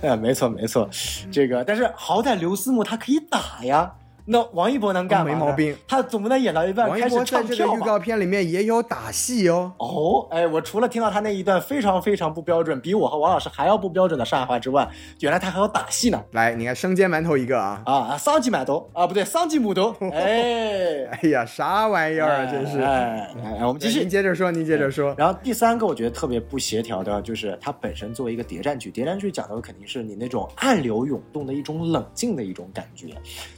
[0.01, 0.89] 哎，没错没错，
[1.31, 3.93] 这个但是好歹刘思慕他可以打呀。
[4.25, 5.33] 那王一博能干吗？
[5.33, 7.77] 没毛病，他总不能演到一半开始唱跳吧？
[7.77, 9.73] 预告片里面也有打戏哦。
[9.79, 14.89] 哦，哎，我除了听到他那一段非常非常不标准，比我和王老师还要不标准的上海话之外，
[15.21, 16.23] 原来他还有打戏呢。
[16.33, 19.95] 来，你看生煎馒头一个啊啊，桑吉馒头啊，不对，桑吉木头。
[20.13, 22.81] 哎，哎呀，啥玩意儿啊，真是！
[22.81, 23.29] 哎，
[23.63, 25.15] 我们继续，您接着说，您接着说。
[25.19, 33.09] 然后第三个我觉得特别不协调的就是它本身作为一个谍战剧，谍战剧讲的肯定是你那种暗流涌动的一种冷静的一种感觉，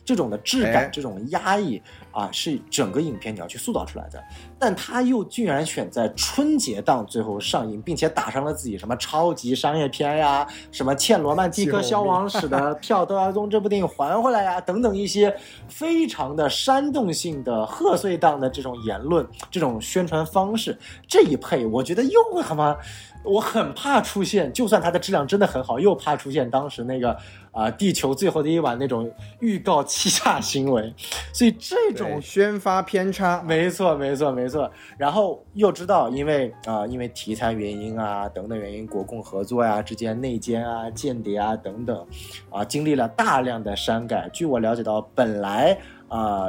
[0.04, 1.14] 这种的质感，这种。
[1.30, 4.22] 压抑啊，是整个影片你要去塑造出来的，
[4.58, 15.34] 但他又居然选在春节档最后上映，并且打上了自己什么超级商业片呀，什么欠罗曼蒂克消亡史的 票都要用这部电影还回来呀，等等一些
[15.68, 22.76] 非常的煽动性的贺岁档的这种言论，这种宣传方式，这一配，我觉得又他妈。
[23.24, 27.16] 我很怕出现，就算它的质量真的很好，又怕出现当时那个
[27.52, 29.10] 啊，地球最后的一晚那种
[29.40, 30.92] 预告欺诈行为，
[31.32, 34.70] 所以这种宣发偏差，没错，没错，没错。
[34.98, 42.06] 然后又知道，因为啊，因为题材原因啊，等等原因，国共合作呀，之间内奸啊，间谍啊，等等，
[42.50, 44.28] 啊，经历了大量的删改。
[44.32, 45.76] 据我了解到，本来
[46.08, 46.48] 啊，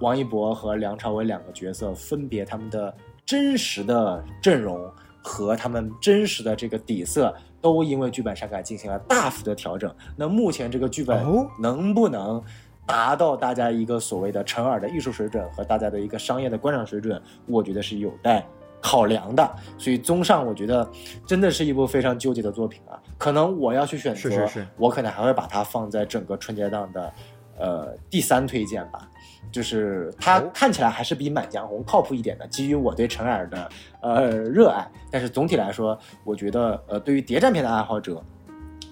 [0.00, 2.92] 王一博和梁朝伟两个角色分别他们的
[3.24, 4.90] 真实的阵容。
[5.26, 9.92] 和他们真实的这个底色都因为剧本删改进行了大幅的调整。
[10.14, 11.20] 那目前这个剧本
[11.58, 12.40] 能不能
[12.86, 18.46] 达到大家一个所谓的成耳的艺术水准和大家的一个商业的观赏水准，我觉得是有待
[18.80, 19.56] 考量的。
[19.76, 20.88] 所以综上，我觉得
[21.26, 22.94] 真的是一部非常纠结的作品啊。
[23.18, 27.12] 可能我要去选择，是是是我可能还会把它放在整个春节档的
[27.58, 29.10] 呃第三推荐吧。
[29.56, 33.70] 就是它哦看起来还是比《满江红》靠谱一点的，基于我对陈耳的
[34.02, 34.86] 呃热爱。
[35.10, 38.22] 但是总体来说，我觉得呃对于谍战片的爱好者，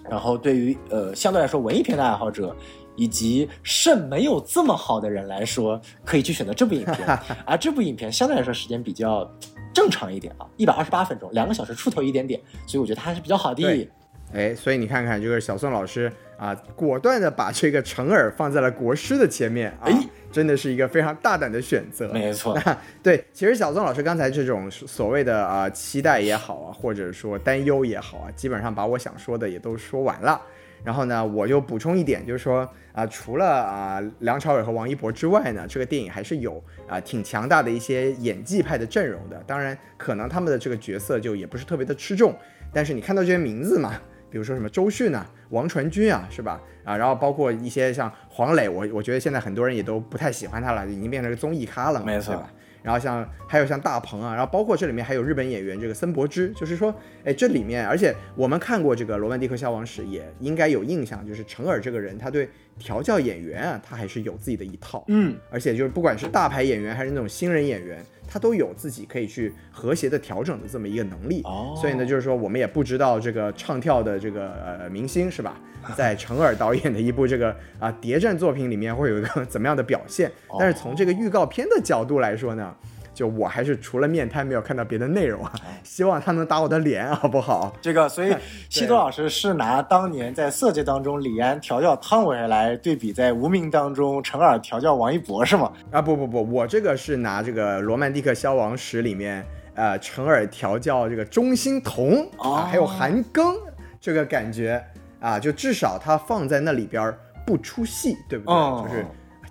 [0.09, 2.55] 然后对于呃相对来说文艺片的爱好者，
[2.95, 7.07] 以及肾没有这么好的人来说，可以去选择这部影片。
[7.45, 9.29] 而这部影片相对来说时间比较
[9.71, 13.87] 正常一点啊，一百二十八分钟，两个小时出头一点点，所以我觉得它还是比较好的对。
[14.33, 19.93] 哎，所以你看看这个小宋老师啊，果断的把这个成耳放在了国师的前面啊，哎
[20.35, 22.09] 真的是一个非常大胆的选择。
[22.11, 22.59] 没错，
[23.01, 30.41] 对，其实小宋老师刚才这种所谓的啊、期待也好啊，或者说担忧也好啊，基本上把我想说的也都说完了。
[30.83, 39.41] 然后呢，我就补充一点，就是说啊、除了啊、梁朝伟和王一博之外呢，这个电影还是有啊、挺强大的一些演技派的阵容的。
[39.47, 42.35] 当然，可能他们的这个角色就也不是特别的吃重，
[42.73, 43.93] 但是你看到这些名字嘛，
[44.29, 46.61] 比如说什么周迅啊、王传君啊，是吧？
[46.83, 52.51] 啊，然后包括一些像黄磊，我我觉得现在很多人也都不太喜欢他了，已经变成个综艺咖了嘛，没错对吧？
[52.83, 56.93] 然后像还有像大鹏啊，然后包括这里面还有日本演员这个森博之，就是说，
[57.23, 71.41] 哎，这里面，而且我们看过这个《罗曼蒂克消亡史》，也应该有印象，就是成尔这个人，他对调教演员啊，他还是有自己的一套，嗯，而且就是不管是大牌演员还是那种新人演员，他都有自己可以去和谐的调整的这么一个能力。
[71.43, 75.59] 哦所以呢，就是说我们也不知道这个唱跳的这个呃明星是吧，
[75.95, 80.31] 在成尔导演的一部这个啊谍战作品里面会有一个怎么样的表现？
[80.59, 82.75] 但是从这个预告片的角度来说呢。
[83.15, 85.51] 就我还是除了面瘫没有看到别的内容啊，
[85.83, 87.73] 希望他能打我的脸 好不好？
[87.81, 88.35] 这个，所以
[88.69, 95.71] 西多老师是拿当年在《色戒》当中李安调教汤唯来对比，在《无名》当中陈耳调教王一博是吗？
[95.91, 99.43] 啊不不不，我这个是拿这个《罗曼蒂克消亡史》里面
[99.75, 103.55] 呃陈耳调教这个钟欣桐哦啊，还有韩庚
[104.01, 104.83] 这个感觉
[105.19, 108.53] 啊，就至少他放在那里边儿不出戏，对不对？
[108.53, 109.05] 哦就是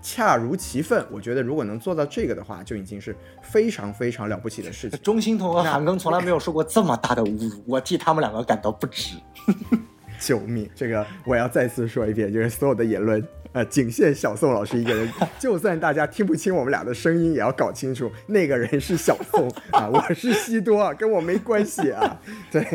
[0.05, 1.02] 恰如其分。
[1.11, 5.00] 我觉得如果能做到这个的话，就已经是非常非常了不起的事情。
[5.02, 9.16] 钟欣桐和韩庚从来没有受过这么大的侮辱，我替他们两个感到不值。
[10.20, 10.70] 救命！
[10.74, 15.09] 这个我要再次说一遍，就是所有的言论，呃，仅限小宋老师一个人。
[15.38, 22.20] 就算大家听不清我们俩的声音，也要搞清楚那个人是小宋啊，我是西多啊，跟我没关系啊。
[22.50, 22.66] 对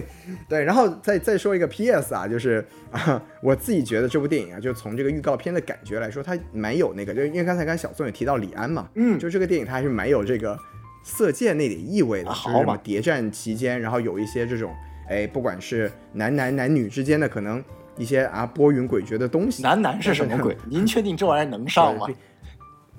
[0.47, 2.15] 对，然后再再说一个 P.S.
[2.15, 10.57] 啊，就是啊，我自己觉得这部电影啊，就从这个预告片的感觉来说，它蛮有那个，就因为刚才刚小宋也提到李安嘛，嗯就这个电影它还是蛮有这个
[11.03, 14.73] 色戒那点意味的，啊就是什么好嘛谍战期间，然后有一些这种，
[15.09, 17.61] 哎，不管是男男男女之间的可能
[17.99, 19.61] 一些啊波云诡谲的东西。
[19.61, 20.57] 男男是什么鬼？
[20.67, 22.07] 您确定这玩意儿能上吗？
[22.07, 22.15] 毕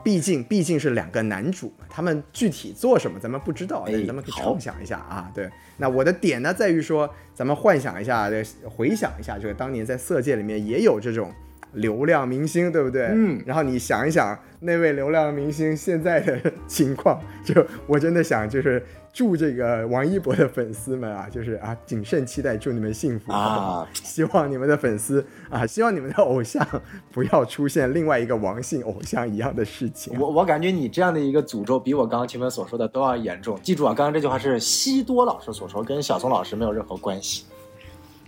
[0.02, 5.30] 毕竟毕竟是两个男主，他们具体做什么咱们不知道，哎但是咱们可以畅想一下啊。
[5.34, 11.30] 对，那我的点呢在于说，咱们幻想一下，这回想一下，这个当年在色戒里面也有这种
[11.72, 13.08] 流量明星，对不对？
[13.12, 23.32] 嗯然后你想一想那位流量明星现在的情况，就我真的想就是祝这个王一博的粉丝们啊， 就是啊谨慎期待，祝你们幸福？
[23.32, 26.66] 啊， 希望你们的粉丝 啊，希望你们的偶像
[27.12, 30.18] 不要出现另外一个王姓偶像一样的事情。
[30.18, 33.58] 我我感觉你这样的一个诅咒比我刚刚前面所说的都要严重。
[33.62, 37.44] 记住啊，刚刚这句话是西多老师所说，跟小松老师没有任何关系。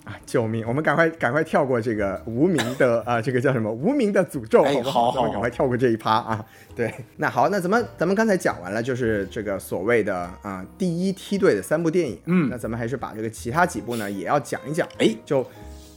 [0.04, 0.18] 啊！
[0.26, 0.66] 救命！
[0.66, 5.30] 我们赶快赶快跳过这个无名的 啊，这个叫什么无名的诅咒，哎好不好？
[5.30, 6.44] 赶快跳过这一趴啊！
[6.74, 14.88] 对，那好，那咱们咱们刚才讲完了，就是这个所谓的啊第一梯队的三部电影，嗯那咱们还是把这个其他几部呢也要讲一讲。
[14.98, 15.46] 哎，就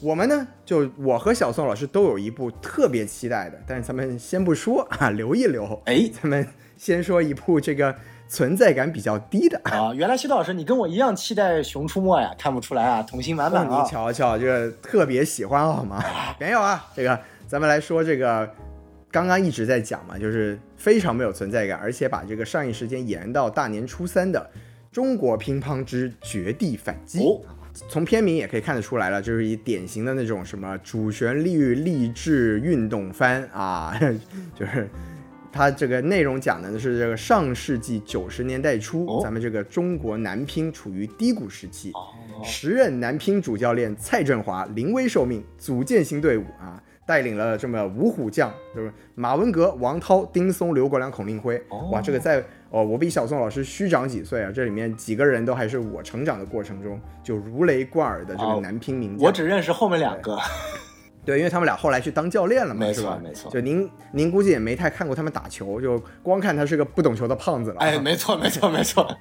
[0.02, 5.82] 我们呢，就我和小宋老师都有一部特别期待的，但是咱们先不说啊，留一留。
[5.86, 6.48] 哎咱们
[6.78, 7.96] 先说一部这个
[8.28, 9.60] 存在感比较低的。
[9.66, 13.84] 啊， 原来西多老师你跟我一样期待《熊出没》呀，看不出来啊，童心满满你啊。
[13.86, 16.04] 瞧瞧，这个特别喜欢好吗？
[16.40, 18.50] 没有啊，这个咱们来说这个，
[19.12, 24.40] 刚刚一直在讲嘛，就是非常没有存在感，而且把这个上映时间延到大年初三的
[24.96, 27.42] 《中国乒乓之绝地反击》哦
[27.90, 33.94] 从片名也可以看得出来了，就是以典型的那种什么主旋律励志运动番啊，
[34.58, 34.90] 就是
[35.56, 51.56] 它这个内容讲的是这个上世纪九十年代初，哦咱们这个中国男乒处于低谷时期，哦，时任男乒主教练蔡振华临危受命，组建新队伍啊，带领了这么五虎将，就是马文革、王涛、丁松、刘国梁、孔令辉。
[51.70, 59.26] 哦哇，这个在哦，我比小宋老师虚长几岁啊，这里面几个人都还是我成长的过程中就如雷贯耳的这个哦男乒名将。
[59.26, 60.38] 我只认识后面两个。
[61.26, 63.14] 对，因为他们俩后来去当教练了嘛，没是吧？
[63.14, 67.78] 错没错就您您估计也没太看过他们打球，就光看他是个不懂球的胖子了。
[67.80, 69.18] 哎，没错没错没错，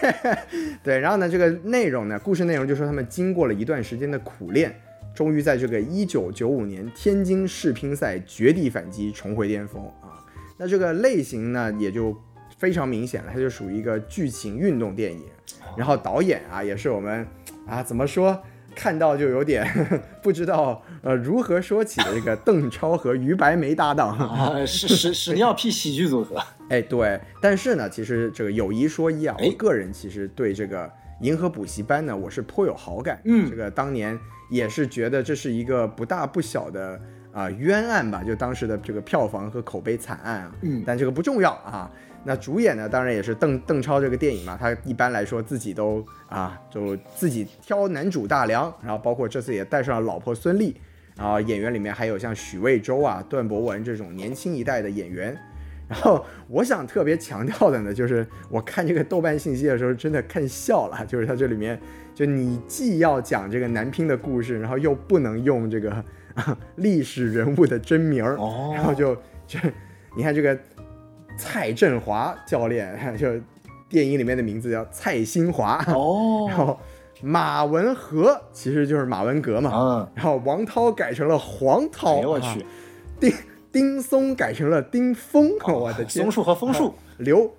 [0.82, 4.74] 对，然后呢，这个内容呢，故事内容就说他们经过了一段时间的苦练，
[5.14, 10.24] 终于在这个一九九五年天津世乒赛绝地反击，重回巅峰啊。
[10.56, 12.16] 那这个类型呢，也就
[12.56, 15.24] 非常明显了，它就属于一个剧情运动电影。
[15.76, 17.26] 然后导演啊，也是我们
[17.66, 18.42] 啊，怎么说？
[18.76, 19.64] 看到就有点
[20.20, 26.42] 不知道呃如何说起这个邓超和于白眉搭档 啊，屎屎屎尿屁喜剧组合。
[26.70, 30.90] 哎，对，但是呢，其实这个有一说一啊，哎我个人其实对这个
[31.20, 33.20] 银河补习班呢，我是颇有好感。
[33.24, 34.18] 嗯这个当年
[34.50, 36.98] 也是觉得这是一个不大不小的
[37.32, 40.52] 啊、冤案吧，就当时的这个票房和口碑惨案啊。
[40.62, 41.90] 嗯但这个不重要啊。
[42.26, 50.74] 那主演呢，当然也是邓邓超这个电影嘛，他一般来说自己都啊，就自己挑男主大梁，然后包括这次也带上了老婆孙俪，
[51.16, 55.36] 然后演员里面还有像许魏洲啊、段博文这种年轻一代的演员。
[55.86, 61.04] 然后我想特别强调的呢，就是我看这个豆瓣信息的时候，真的看笑了。
[61.06, 61.78] 就是它这里面，
[62.14, 65.92] 就你既要讲这个男拼的故事，然后又不能用这个
[66.34, 69.14] 啊 历史人物的真名儿，哦然后就
[69.46, 69.60] 就
[70.16, 70.58] 你看这个
[71.36, 73.28] 蔡振华教练，就
[73.86, 76.80] 电影里面的名字叫蔡新华，然哦，后
[77.24, 82.54] 马文和其实就是马文革嘛，嗯，然后王涛改成了黄涛，哎呦我啊。
[82.54, 82.66] 去，
[83.18, 83.32] 丁
[83.72, 86.22] 丁松改成了丁峰，我的天！
[86.22, 87.50] 松树和枫树，刘，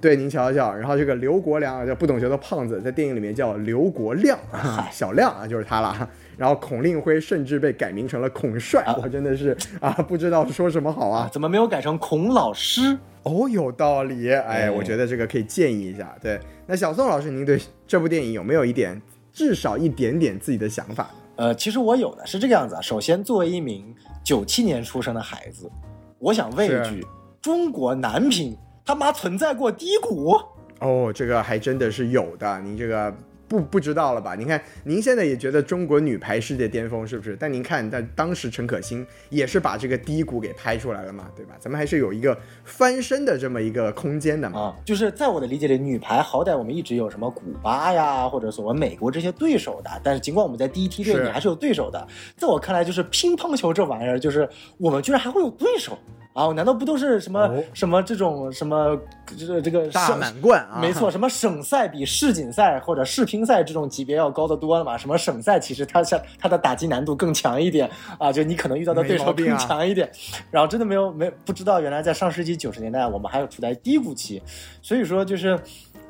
[0.00, 6.10] 对您瞧瞧，然后这个刘国梁啊，叫不懂球的胖子，在电影里面叫刘国亮，啊、小亮啊，就是他了。
[6.36, 11.28] 然后孔令辉甚至被改名成了孔帅，啊我真的是啊，不知道说什么好啊。
[11.32, 12.98] 怎么没有改成孔老师？
[13.22, 16.14] 哦，有道理，哎，哎我觉得这个可以建议一下。
[16.20, 19.00] 对，那小宋老师，您对这部电影有没有一点，
[19.32, 21.10] 至少一点点自己的想法？
[21.36, 22.80] 呃，其实我有的是这个样子啊。
[22.80, 25.70] 首先，作为一名九七年出生的孩子，
[26.18, 27.04] 我想问一句：
[27.40, 30.34] 中国男频他妈存在过低谷？
[30.80, 33.12] 哦，这个还真的是有的，您这个
[33.48, 34.34] 不不知道了吧？
[34.34, 37.36] 您看，您现在也觉得中国女排世界巅峰是不是？
[37.38, 41.54] 但您看，但当时陈可辛也是把这个低谷给拍出来了嘛，对吧？
[41.58, 44.58] 咱们还是有一个翻身的这么一个空间的嘛。
[44.60, 52.06] 啊，就是在我的理解里，女排好歹我们一直有什么古巴呀，或者所谓美国这些对手的，但是尽管我们在第一梯队，你还是有对手的。
[52.36, 55.98] 在我看来，就是乒乓球这玩意儿，就是我们居然还会有对手
[56.34, 56.48] 啊！
[56.48, 58.98] 难道不都是什么、哦什么这种什么
[59.38, 64.98] 这这个大满贯啊，没错， 什么省赛比世锦赛或者世乒赛这种级别要高得多了嘛？
[64.98, 70.10] 什么省赛其实它像它的打击难度更强一点啊，就你可能遇到的对手更强一点。
[70.50, 74.42] 然后真的没有没不知道，原来在上世纪九十年代我们还有处在低谷期，
[74.82, 75.56] 所以说就是，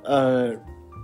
[0.04, 0.54] 呃，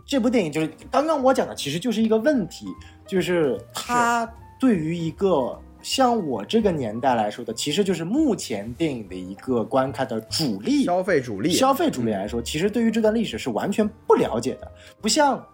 [0.06, 2.66] 这部电影就是刚刚我讲的，其实就是一个问题，
[3.06, 4.26] 就是它
[4.58, 5.60] 对于一个。
[5.83, 14.70] 像我这个年代来说的，其实就是目前电影的一个观看的主力消费主力，消费主力来说，其实对于这段历史是完全不了解的，
[15.01, 15.45] 不像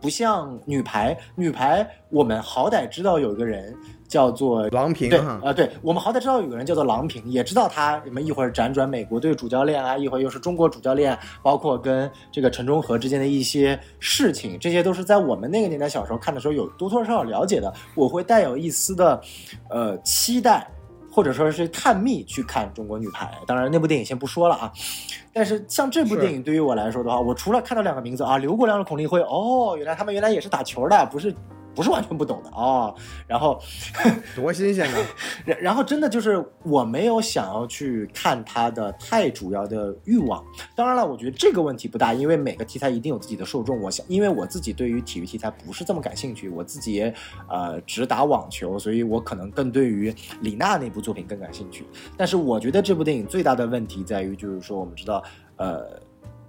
[0.00, 3.74] 不像女排，女排我们好歹知道有一个人
[4.08, 4.68] 叫做。
[4.68, 17.72] 郎平对啊、哈，对我们好歹知道有个人叫做郎平，也知道他什么一会儿辗转美国队主教练啊，一会儿又是中国主教练，包括跟这个陈忠和之间的一些事情，这些都是在我们那个年代小时候看的时候有多多少少了解的。
[17.94, 19.20] 我会带有一丝的
[19.70, 20.66] 呃期待，
[21.10, 23.30] 或者说是探秘去看中国女排。
[23.46, 24.72] 当然，那部电影先不说了啊。
[25.32, 31.34] 但是像这部电影对于我来说的话，我除了看到两个名字啊，刘国梁和孔令辉，哦，原来他们原来也是打球的，不是
[31.74, 32.94] 不是完全不懂的哦。
[33.26, 33.60] 然后
[34.34, 34.98] 多新鲜呢！
[35.44, 40.44] 然然后真的就是我没有想要去看它的太主要的欲望。
[40.76, 43.80] 当然了，我觉得这个问题不大，因为每个题材一定有自己的受众。
[43.80, 47.14] 我想，因为我自己对于体育题材不是这么感兴趣，我自己也
[47.48, 51.84] 呃只打网球，所以我可能更对于李娜那部作品更感兴趣。
[52.16, 55.22] 但是我觉得这部电影最大的问题在于，就是说我们知道，
[55.56, 56.00] 呃，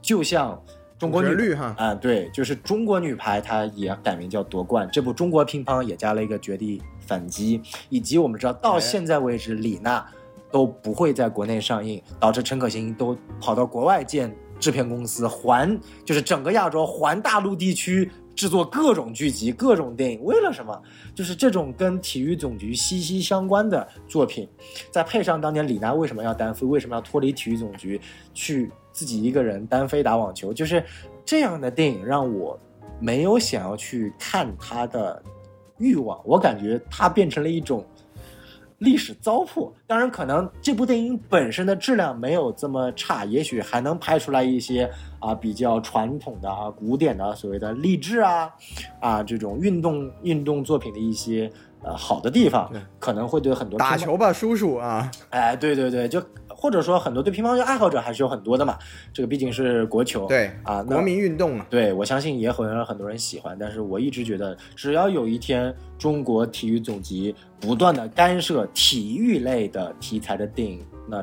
[0.02, 0.62] 就像
[0.98, 4.88] 中国女绿哈，啊，对，就是中国女排，它也改名叫夺冠。
[4.92, 10.06] 这部中国乒乓也加了一个绝地反击，以及我们知道到哎现在为止，李娜
[10.52, 18.10] 都不会在国内上映，导致陈可辛都跑到国外建制片公司，环就是整个亚洲环大陆地区。
[18.36, 20.78] 制作各种剧集、各种电影，为了什么？
[21.16, 24.46] 就是这种跟体育总局息息相关的作品，
[24.92, 27.98] 再配上当年李娜为什么要单飞，为什么要脱离体育总局
[28.34, 30.82] 去自己一个人单飞打网球，就是
[31.26, 32.58] 这样的电影让我
[32.98, 35.22] 没有想要去看它的
[35.80, 37.86] 欲望，我感觉它变成了一种
[38.78, 39.74] 历史糟粕。
[39.86, 44.90] 当然，可能这部电影本身的质量没有这么差，也许还能拍出来一些
[45.20, 48.50] 啊比较传统的啊古典的所谓的励志啊
[49.02, 51.52] 啊这种运动运动作品的一些
[51.84, 56.22] 呃好的地方，可能会对很多打球吧，叔叔啊，哎，对对对，就
[56.66, 58.76] 或者说很多对乒乓球爱好者还是有很多的嘛。
[59.14, 63.56] 这个毕竟是国球，对啊，那国民运动嘛，对我相信也会让很多人喜欢。
[63.60, 71.22] 但是我一直觉得，只要有一天中国体育总局不断的干涉体育类的题材的电影，那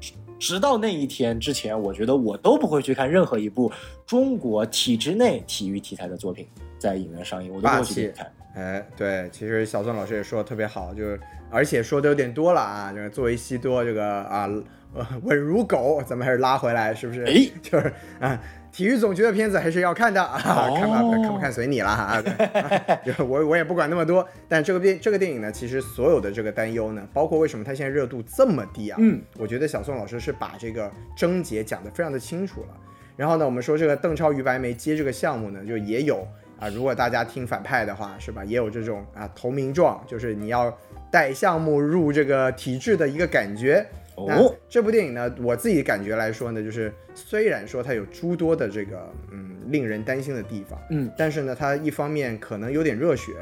[0.00, 3.70] 直直到那一天之前，我觉得我都不会去看任何一部
[4.06, 8.32] 中国体制内体育题材的作品在影院上映，我都不会去看。
[8.54, 11.18] 哎，对，其实小宋老师也说的特别好，就是
[11.50, 12.92] 而且说的有点多了啊。
[12.92, 14.48] 就是作为西多这个啊，
[14.92, 17.22] 呃，稳如狗，咱们还是拉回来，是不是？
[17.24, 18.40] 哎， 就是啊，
[18.72, 22.20] 体育总局的片子还是要看的啊，哦看吧，看不看随你了啊。
[22.20, 28.96] 对啊 就我我也不管那么多，但这个电这个电影呢，其实所有的这个担忧呢，包括为什么它现在热度这么低啊？
[29.00, 32.68] 嗯，我觉得小宋老师是把这个症结讲得非常的清楚了。
[33.16, 36.26] 然后呢，我们说这个邓超、于白眉接这个项目呢，就也有
[36.60, 38.44] 啊，如果大家听反派的话，是吧？
[38.44, 40.76] 也有这种啊投名状，就是你要
[41.10, 43.84] 带项目入这个体制的一个感觉。
[44.16, 53.32] 哦，这部电影呢，我自己感觉来说呢，就是虽然说它有诸多的这个嗯令人担心的地方，嗯，但是呢，它一方面可能有点热血，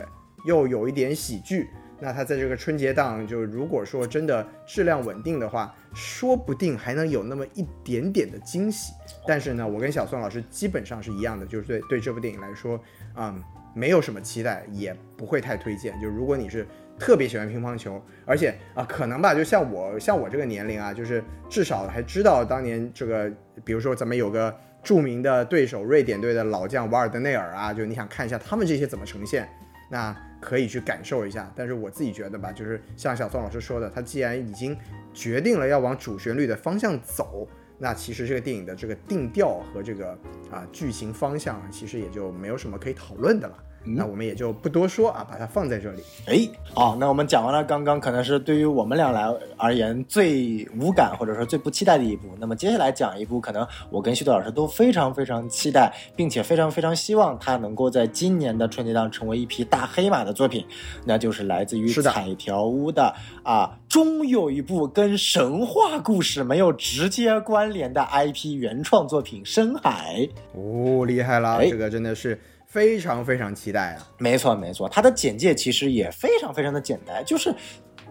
[0.46, 1.66] 又有一点喜剧。
[2.00, 8.92] 那它在这个春节档，就如果说真的质量稳定的话，说不定还能有那么一点点的惊喜。
[9.26, 12.80] 但是呢，我跟小宋老师基本上是一样的，就是对对这部电影来说，
[13.18, 13.42] 嗯，
[13.74, 15.98] 没有什么期待，也不会太推荐。
[16.00, 16.66] 就如果你是
[16.98, 23.30] 特别喜欢乒乓球，而且啊，可能吧，就像我像我这个年龄啊，就是至少还知道当年这个，
[23.64, 29.48] 比如说咱们有个著名的对手瑞典队的老将瓦尔德内尔啊，就你想看一下他们这些怎么呈现，
[29.90, 31.52] 那可以去感受一下。
[31.56, 34.78] 但是我自己觉得吧，就是像小宋老师说的，他既然已经
[35.12, 37.48] 决定了要往主旋律的方向走。
[37.78, 40.10] 那其实这个电影的这个定调和这个
[40.50, 43.64] 啊剧情方向，其实也就没有什么可以讨论的了。
[43.84, 46.02] 那我们也就不多说啊，把它放在这里。
[46.26, 49.26] 哎，好，那我们讲完了刚刚可能是对于我们俩来
[49.56, 60.64] 而言最无感或者说最不期待的一部，那么接下来讲一部可能我跟旭东老师都非常非常期待，并且非常非常希望它能够在今年的春节档成为一匹大黑马的作品，
[61.04, 70.16] 那就是来自于彩条屋的啊，终有一部跟神话故事没有直接关联的 IP 原创作品《深海》。
[70.52, 74.06] 哦，厉害了，哎这个真的是非常非常期待啊！
[74.18, 77.52] 没错，没错，它的简介其实也非常非常的简单，就是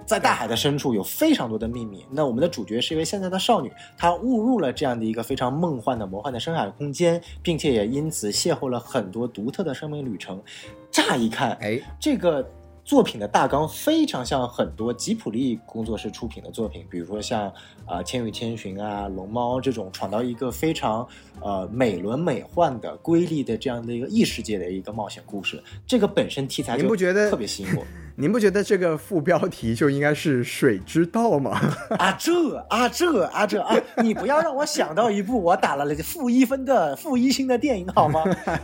[0.03, 2.03] 在大海的深处有非常多的秘密。
[2.09, 10.41] 那我们的主角是一位现在的少女，她误入了这样的一个非常梦幻的魔幻的深海空间，并且也因此邂逅了很多独特的生命旅程。
[10.89, 12.43] 乍一看，哎，这个
[12.87, 17.53] 作品的大纲非常像很多吉普力工作室出品的作品，比如说像
[17.85, 21.05] 啊《千与千寻》啊《龙猫》这种闯到一个非常
[21.41, 25.61] 呃美轮美奂的瑰丽的这样的一个异世界的一个冒险故事。
[25.85, 27.83] 这个本身题材就您不觉得特别吸引我
[28.19, 31.51] 您不觉得这个副标题就应该是“水之道”吗？
[31.99, 32.11] 啊？
[32.17, 33.75] 这啊这啊这啊！
[34.01, 38.23] 你不要让我想到一部我打了负一分的负一星的电影好吗？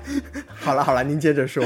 [0.60, 1.64] 好了好了，您接着说。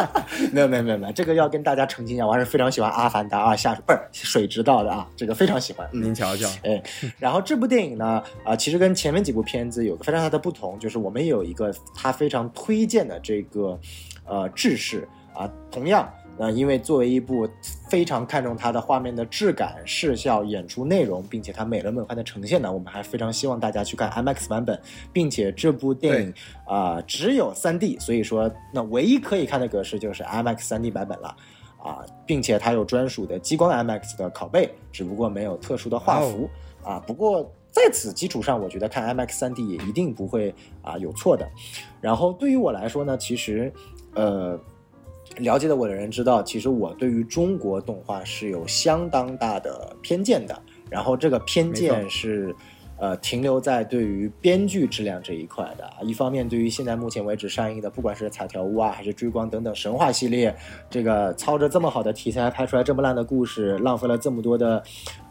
[0.52, 5.88] 没有没有没有没有，这个要跟大家澄清一下，我还是非常喜欢《阿凡达》啊，下水不是水之道的啊，这个非常喜欢。
[5.94, 6.82] 嗯您瞧瞧， 哎，
[7.18, 13.80] 然后这部电影呢，啊、其实跟前面几部片子有个非常大的不同，就是我们有一个他非常推荐的这个
[14.26, 16.06] 呃制式啊，同样。
[16.40, 17.46] 呃，因为作为一部
[17.90, 24.80] 非常看重它的画面的质感、视效、演出内容，并且它美轮美奂的呈现呢，我们还非常希望大家去看 IMAX 版本，
[25.12, 26.34] 并且这部电影
[26.66, 31.36] 啊、只有 3D，所以说那唯一可以看的格式就是 IMAX 3D 版本了。
[31.82, 36.46] 啊，并且它有专属的激光 IMAX 的拷贝，只不过没有特殊的画幅、
[36.84, 37.00] 啊。
[37.06, 41.48] 不过在此基础上，我觉得看 IMAX 3D 也一定不会啊有错的。
[41.98, 43.72] 然后对于我来说呢，其实
[44.14, 44.60] 呃，
[45.36, 50.60] 了解的我的人知道，其实我对于中国动画是有相当大的偏见的。
[50.88, 52.54] 然后这个偏见是。
[53.02, 60.54] 呃，停留在对于编剧质量这一块的啊，一方面对于现在目前为止上映的，不管是彩条屋啊，还是追光等等神话系列，
[60.90, 64.82] 这个操着这么好的题材拍出来这么烂的故事，浪费了这么多的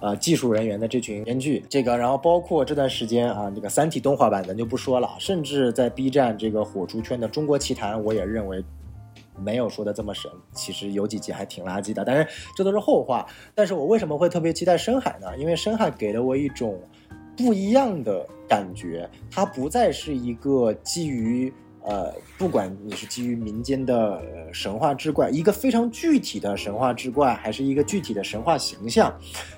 [0.01, 8.65] 呃技术人员的这群编剧，这个然后包括这段时间啊，这个三体动画版咱就不说了，甚至在 B 站这个火出圈的《中国奇谭》，我也认为。
[9.41, 13.25] 没有说的这么神，其实有几集还挺垃圾的，但是这都是后话。
[13.55, 15.37] 但是我为什么会特别期待深海呢？
[15.37, 16.79] 因为深海给了我一种
[17.37, 21.53] 不一样的感觉，它不再是一个基于
[21.89, 24.21] 呃，不管你是基于民间的、
[24.53, 29.11] 神话之怪，一个非常具体的神话之怪，还是一个具体的神话形象，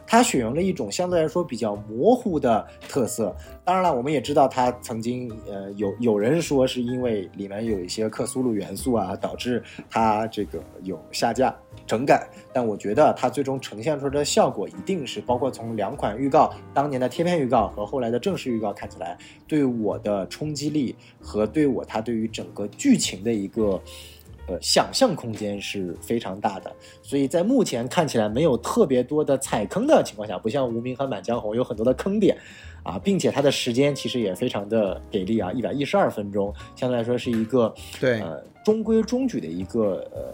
[0.07, 3.36] 它选用了一种相对来说比较模糊的特色。
[3.65, 11.53] 当然了，我们也知道它曾经呃有有人说是因为里面有一些克苏鲁元素啊，导致它这个有下架。
[11.91, 23.81] 整改，但我觉得它最终呈现出来的效果一定是，包括从两款预告、当年的贴片预告和后来的正式预告看起来，对我的冲击力和对我它对于整个剧情的一个。
[24.47, 32.35] 呃，想象空间是非常大的，所以在目前看起来没有特别多的踩坑的情况下，不像无名和满江红有很多的坑点，
[32.81, 40.33] 啊，并且它的时间其实也非常的给力啊，一百一十二分钟，相对来说是一个对呃中规中矩的一个呃。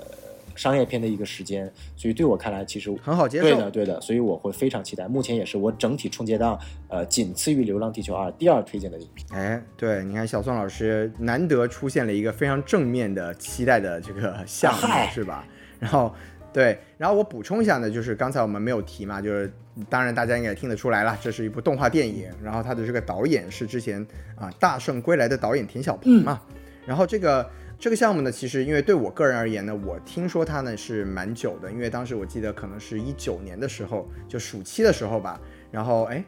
[0.57, 3.43] 商业片的一个时间，所以对我看来其实很好接受。
[3.43, 5.07] 对的，对的，所以我会非常期待。
[5.07, 9.25] 目前也是我整体春节档，呃，仅次于《流浪地球二》第二推荐的影片。
[9.39, 15.45] 哎，对，你看小宋老师难得出现了一个非常正面的期待的这个项目，是吧？
[15.79, 16.11] 然后，
[16.51, 19.51] 对，然后我补充一下呢，就是刚才我们没有提嘛，就是
[19.87, 24.01] 当然大家应该听得出来了，这是一部动画电影，然后它的这个导演是之前
[24.35, 26.41] 啊《大圣归来》的导演田晓鹏嘛，
[26.87, 27.47] 然后这个。
[27.79, 35.39] 这个项目呢，其实因为对我个人而言呢，我听说它呢是蛮久的，因为当时我记得可能是一九年的时候，就暑期的时候吧。
[35.69, 36.23] 然后哎，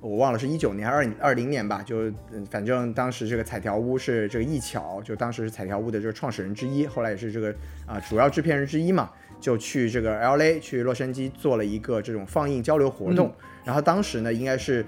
[0.00, 2.12] 我忘了是一九年还是二二零年吧，就
[2.48, 7.52] 反正当时这个彩条屋是这个易巧，就当时是彩条屋的这个创始人之一，后来也是这个
[7.84, 13.34] 啊主要制片人之一嘛，就去这个 L A 去洛杉矶做了一个这种放映交流活动。
[13.64, 14.86] 然后当时呢，应该是。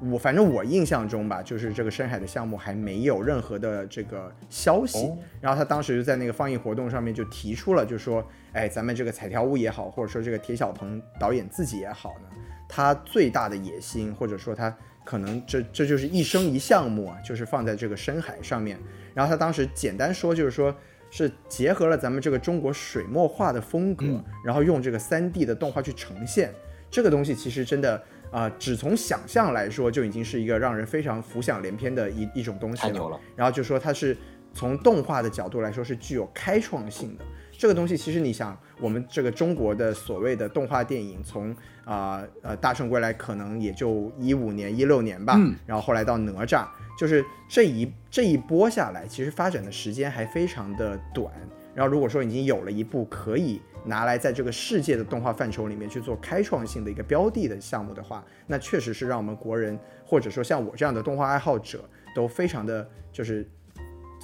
[0.00, 5.10] 我反正我印象中吧，就是这个深海的项目还没有任何的这个消息。
[5.40, 8.22] 然后他当时就在那个放映活动上面就提出了，就说，
[8.52, 12.28] 哎，咱们这个彩条屋也好，或者说这个铁小鹏导演自己也好呢，
[12.68, 18.78] 他最大的野心，或者说他可能这这就是一生一项目啊，就是放在这个深海上面。
[19.14, 20.76] 然后他当时简单说，就是说
[21.10, 26.52] 是结合了咱们这个中国水墨画的风格，然后用这个三 D 的动画去呈现
[26.90, 28.02] 这个东西，其实真的。
[28.36, 32.88] 啊，只从想象来说，就已经是一个让人非常浮想联翩的一一种东西了。
[32.88, 33.18] 太牛了！
[33.34, 34.14] 然后就说它是
[34.52, 37.24] 从动画的角度来说是具有开创性的。
[37.50, 41.56] 这个东西其实你想，我们这个中国的所谓的动画电影，从
[41.86, 46.66] 啊呃大圣归来可能也就一五年、一六年吧，然后后来到哪吒，
[46.98, 51.32] 就是这一这一波下来，其实发展的时间还非常的短。
[51.74, 53.62] 然后如果说已经有了一部可以。
[53.86, 63.48] 拿来在这个世界的动画范畴里面去做开创性的一个标的的项目的话，那确实是让我们国人或者说像我这样的动画爱好者都非常的就是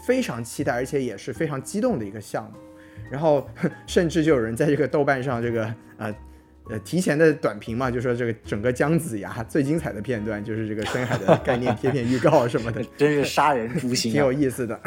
[0.07, 2.59] 非常期待，而且也是非常激动的一个项目。
[3.11, 3.49] 然后
[3.87, 6.15] 甚至就有人在这个豆瓣上这个呃
[6.71, 14.81] 呃提前的短评嘛，就说这个整个姜子牙最精彩的片段就是这个深海的概念 贴片预告什么的，真是杀人诛心，挺有意思的。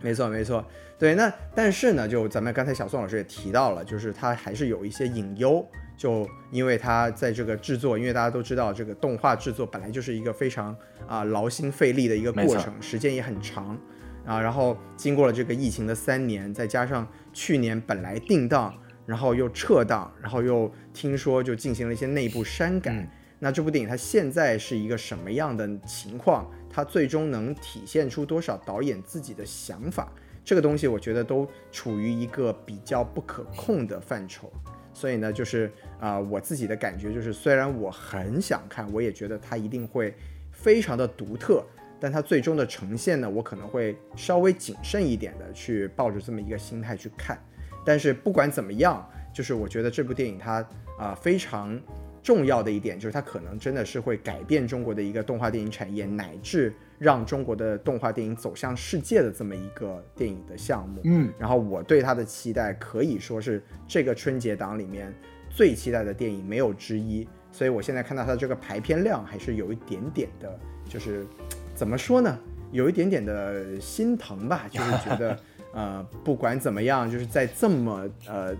[0.00, 0.64] 没错没错。
[0.98, 5.66] 对，那但是呢，就咱们刚才小宋老师也提到了，就是它还是有一些隐忧，
[5.96, 10.74] 就因为它在这个制作，因为大家都知道这个动画制作本来就是一个非常
[11.06, 13.78] 啊劳心费力的一个过程，时间也很长
[14.24, 14.40] 啊。
[14.40, 18.74] 然后经过了这个疫情的三年，再加上去年本来定档，
[19.04, 23.06] 然后又撤档，然后又听说就进行了一些内部删改，
[23.38, 26.50] 那这部电影它现在是一个什么样的情况？
[26.76, 30.12] 它最终能体现出多少导演自己的想法？
[30.44, 34.52] 这个东西我觉得都处于一个比较不可控的范畴，
[34.92, 40.14] 所以呢，就是啊，我自己的感觉就是，虽然我很想看，我也觉得它一定会
[40.52, 41.64] 非常的独特，
[41.98, 47.42] 但它最终的呈现呢，我可能会稍微谨慎一点的去抱着这么一个心态去看。
[47.86, 49.02] 但是不管怎么样，
[49.32, 50.62] 就是我觉得这部电影它
[50.98, 51.80] 啊非常
[52.26, 56.74] 重要的一点就是它可能真的是会改变中国的一个动画电影产业，乃至。
[56.98, 65.12] 让中国的动画电影走向世界的这么一个电影的项目，嗯，然后我对它的期待可以说是这个春节档里面
[65.50, 70.58] 最期待的电影没有之一，所以我现在看到它这个排片量还是有一点点的，
[70.88, 71.26] 就是
[71.74, 72.38] 怎么说呢，
[72.72, 75.38] 有一点点的心疼吧， 就是觉得
[75.74, 78.56] 呃不管怎么样，就是在这么呃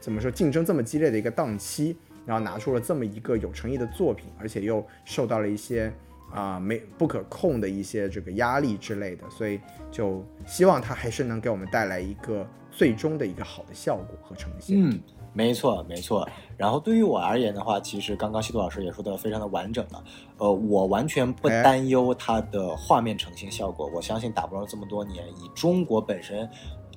[0.00, 1.94] 怎么说竞争这么激烈的一个档期，
[2.26, 5.92] 然后拿出了这么一个有诚意的作品，而且又受到了一些。
[6.32, 9.58] 啊，没不可控的一些这个压力之类的，所以
[9.90, 14.80] 就希望它还是能给我们带来一个最终的一个好的效果和呈现。
[14.80, 15.00] 嗯，
[15.32, 16.24] 没错没错。
[16.56, 20.04] 然后对于我而言的话，其实刚刚西渡老师也说的非常的完整了。
[20.38, 23.90] 呃，我完全不担忧它的画面呈现效果。
[23.92, 26.48] 我相信打磨了这么多年，以中国本身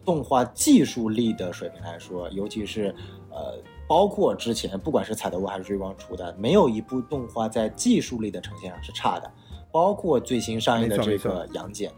[0.05, 2.93] 动画技术力的水平来说，尤其是
[3.31, 3.57] 呃。
[3.93, 9.31] 包括之前不管是彩德屋还是追光出的，没有一部动画在技术力的呈现上是差的。
[9.71, 11.91] 包括最新上映的这个杨戬，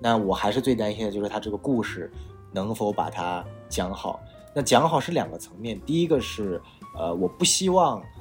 [0.00, 2.10] 那我还是最担心的就是他这个故事
[2.52, 4.18] 能否把它讲好。
[4.54, 6.58] 那讲好是两个层面，第一个是
[6.96, 8.15] 呃，我不希望呃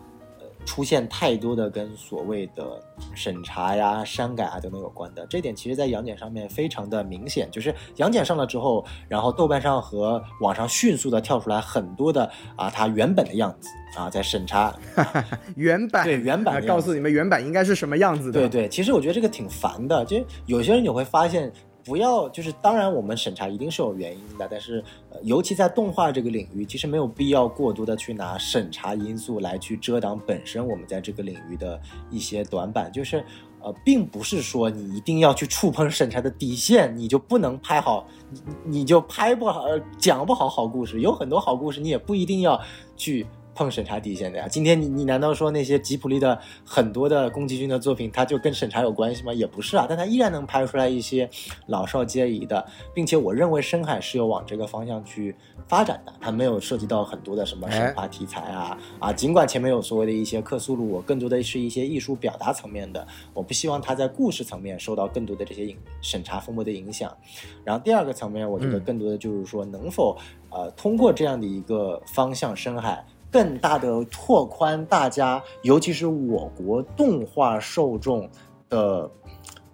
[0.65, 2.81] 出现太多的跟所谓的
[3.13, 5.25] 审查呀、删改啊等等有关的。
[5.27, 14.75] 这点其实，在杨戬上面非常的明显，就是杨戬上了之后，然后豆瓣上和网上迅速的跳出来很多的啊，他原本的样子啊，在审查
[15.55, 18.41] 原版对原版啊告诉你们原版应该是什么样子的。
[18.41, 21.51] 对对，其实我觉得这个挺烦的，就有些人你会发现。
[21.85, 31.79] 不要，就是当然，我们审查一定是有原因的，但是，呃，尤其在动画这个领域，其实没有必要过多的去拿审查因素来去遮挡本身我们在这个领域的
[32.09, 32.91] 一些短板。
[32.91, 33.23] 就是，
[33.61, 38.41] 呃，并不是说你一定要去触碰审查的底线，你就不能拍好，你
[38.79, 39.65] 你就拍不好，
[39.99, 41.01] 讲不好好故事。
[41.01, 42.59] 有很多好故事，你也不一定要
[42.97, 43.27] 去。
[43.55, 44.47] 碰审查底线的呀？
[44.47, 49.33] 今天你你难道说那些吉普力的很多的宫崎骏的作品，它就跟审查有关系吗？
[49.33, 51.27] 也不是啊，但它依然能拍出来一些
[51.67, 55.33] 老少皆宜的，并且我认为深海是有往这个方向去
[55.67, 59.13] 发展的，它没有涉及到很多的什么神话题材啊啊。
[59.13, 67.15] 尽管前面有所谓的一些克苏鲁，我更多的是一些艺术表达层面的，我不希望它在故事层面受到更多的这些影审查风波的影响。
[67.63, 70.17] 然后第二个层面，我觉得更多的就是说，能否
[70.49, 73.05] 呃通过这样的一个方向，深海。
[73.35, 78.29] 更大的拓宽大家，尤其是我国动画受众
[78.69, 79.11] 的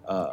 [0.04, 0.28] 呃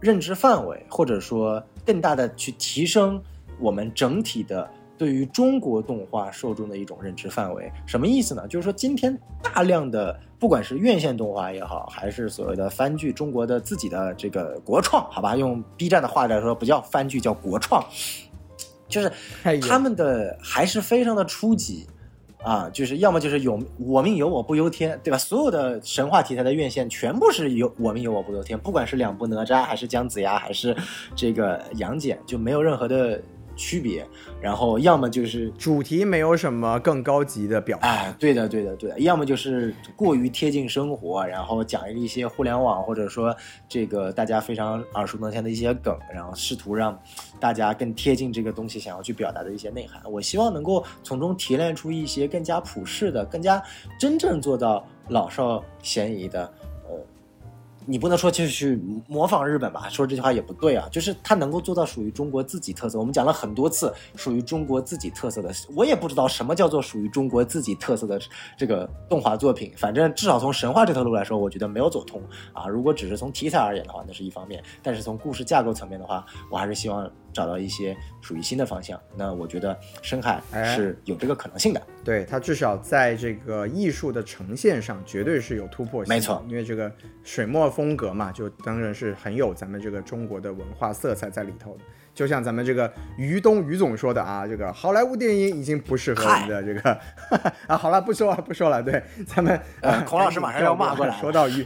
[0.00, 3.22] 认知范围，或者说更大的去提升
[3.60, 4.68] 我们整体的
[4.98, 7.70] 对于中国动画受众的一种认知范围。
[7.86, 8.48] 什么意思呢？
[8.48, 17.86] 就是说今天大量的不管是院线动画也好，还是所谓的番剧，中国的自己的这个国创，好吧，用 B 站的话来说，不叫番剧，叫国创，
[18.88, 19.12] 就是
[19.60, 21.86] 他们的还是非常的初级。
[22.42, 25.18] 啊，就是要么就是有我命由我不由天，对吧？
[25.18, 30.76] 所有的神话题材的院线全部是有我命由我不由天，不管是两部哪吒，还是姜子牙，还是
[31.14, 33.20] 这个杨戬，就没有任何的。
[33.62, 34.04] 区别，
[34.40, 43.32] 然后要么就是主题没有什么更高级的表，哎，对的，对的，对的，要么就是过于贴近生活，然后讲一些互联网或者说
[43.68, 47.00] 这个大家非常耳熟能详的一些梗，然后试图让
[47.38, 50.02] 大家更贴近这个东西想要去表达的一些内涵。
[50.10, 53.62] 我希望能够从中提炼出一些更加普世的、更加
[53.96, 56.52] 真正做到老少咸宜的。
[57.86, 59.88] 你不能说就是去模仿日本吧？
[59.88, 60.88] 说这句话也不对啊。
[60.90, 62.98] 就是他能够做到属于中国自己特色。
[62.98, 68.20] 我们讲了很多次属于中国自己特色的，我也不知道什么叫做属于中国自己特色的
[68.56, 69.72] 这个动画作品。
[69.76, 72.22] 反正至少从神话这条路来说，我觉得没有走通
[72.52, 72.66] 啊。
[72.66, 77.10] 如果只是从题材而言的话，那是一方面；但是从故事架构层面的话，我还是希望。
[77.32, 80.42] 找到一些属于新的方向，那我觉得深海
[80.76, 81.82] 是有这个可能性的。
[82.04, 86.14] 对它至少在这个艺术的呈现上，绝对是有突破性。
[86.14, 91.80] 没错，因为这个水墨风格嘛，就当然是很有咱们这个中国的文化色彩在里头的。
[92.14, 96.98] 就像咱们这个于东于总说的啊，这个好莱坞电影已经不适合我们的这个
[97.66, 98.82] 啊，好了，不说了，不说了。
[98.82, 101.16] 对，咱们呃孔老师马上要骂过来。
[101.20, 101.62] 说到于，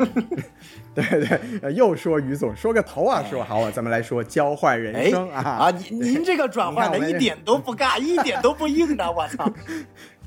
[0.94, 9.53] 对对，又说于总，说个头啊，说好啊，咱们来说交换人生啊啊，您您这个转换的一点都不尬，一点都不硬的，我操，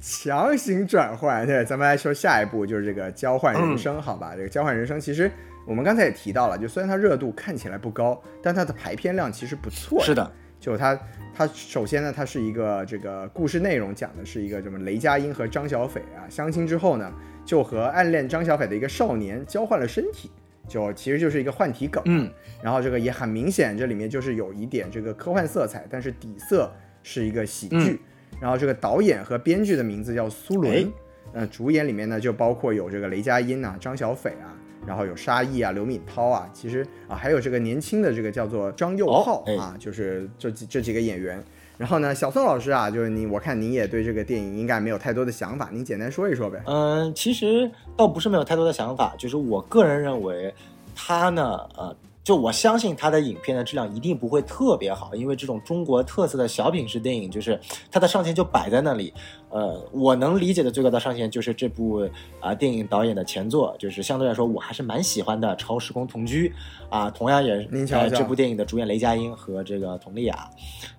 [0.02, 1.46] 强行转换。
[1.48, 4.34] 对，咱们来说下一步就是这个交换人生，好吧？
[4.36, 5.32] 这个交换人生其实。
[5.70, 10.04] 我们刚才也提到了，就虽然它热度看起来不高，但它的排片量其实不错。
[10.04, 11.00] 是的，就它，
[11.32, 17.14] 它首先呢，它是一个这个故事内容讲的是一个什么雷佳音和张小斐啊相亲之后呢，
[17.46, 20.32] 就和暗恋张小斐的一个少年交换了身体，
[20.68, 22.02] 就其实就是一个换体梗。
[22.08, 22.28] 嗯，
[22.64, 28.02] 然后这个也很明显，这里面就是有一点这个科幻色彩，但是底色是一个喜剧。
[28.42, 30.92] 然后这个导演和编剧的名字叫苏伦，
[31.32, 34.50] 呃，主演里面呢就包括有这个雷佳音啊、张小斐啊。
[34.86, 41.44] 然后有沙溢啊、刘敏涛啊，其实啊还有这个年轻的这个叫做张佑浩啊，就是这几这几个演员。
[41.78, 46.62] 然后呢，小宋老师啊，就是你，我看您也对这个电影应该没有太多的想法，您简单说一说呗。
[46.66, 50.54] 嗯，其实倒不是没有太多的想法，就是我个人认为，
[50.96, 51.96] 他呢，呃。
[52.30, 57.60] 就我相信他的影片的质量一定不会特别好，因为这种中国特色的小品式电影，就是
[57.90, 59.12] 它的上限就摆在那里。
[59.50, 62.08] 呃，我能理解的最高的上限就是这部
[62.40, 66.54] 啊电影导演的前作，就是相对来说我还是蛮喜欢的《超时空同居》
[66.96, 70.48] 啊，同样也是这部电影的主演雷佳音和这个佟丽娅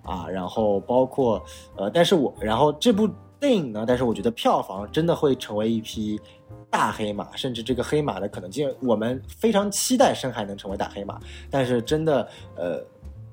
[0.03, 1.41] 啊，然后包括
[1.77, 3.09] 呃，但是我然后这部
[3.39, 6.19] 电影呢，但是我觉得票房真的会成为一批。
[6.71, 11.19] 大黑马，甚至这个黑马的可能性，我们非常期待深海能成为大黑马。
[11.49, 12.81] 但是真的，呃，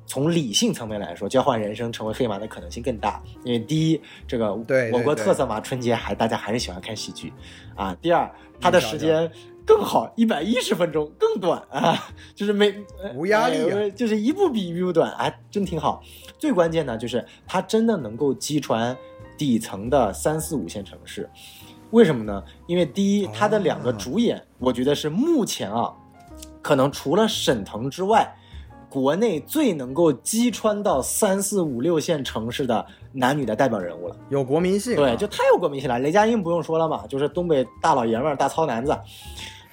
[0.07, 3.23] 从理性层面来说，交换人生成为黑马的可能性更大。
[3.45, 7.33] 因为第一，这个我国特色嘛，春节还大家还是喜欢看喜剧
[7.77, 7.97] 啊。
[8.03, 8.29] 第二，
[8.61, 9.31] 它的时间
[9.65, 12.75] 更好，一百一十分钟更短啊，就是没
[13.15, 16.03] 无压力，就是一部比一部短，哎，真挺好。
[16.39, 18.97] 最关键呢，就是它真的能够击穿
[19.37, 21.31] 底层的三四五线城市。
[21.91, 22.43] 为什么呢？
[22.67, 25.93] 因为第一，他的两个哦主演，我觉得是目前啊，
[26.61, 28.31] 可能除了沈腾之外，
[28.91, 34.17] 国内最能够击穿到三四五六线城市的男女的代表人物了。
[34.29, 35.99] 有国民性啊，对，就太有国民性了。
[35.99, 38.97] 雷佳音不用说了嘛，就是东北大老爷们儿、大糙男子，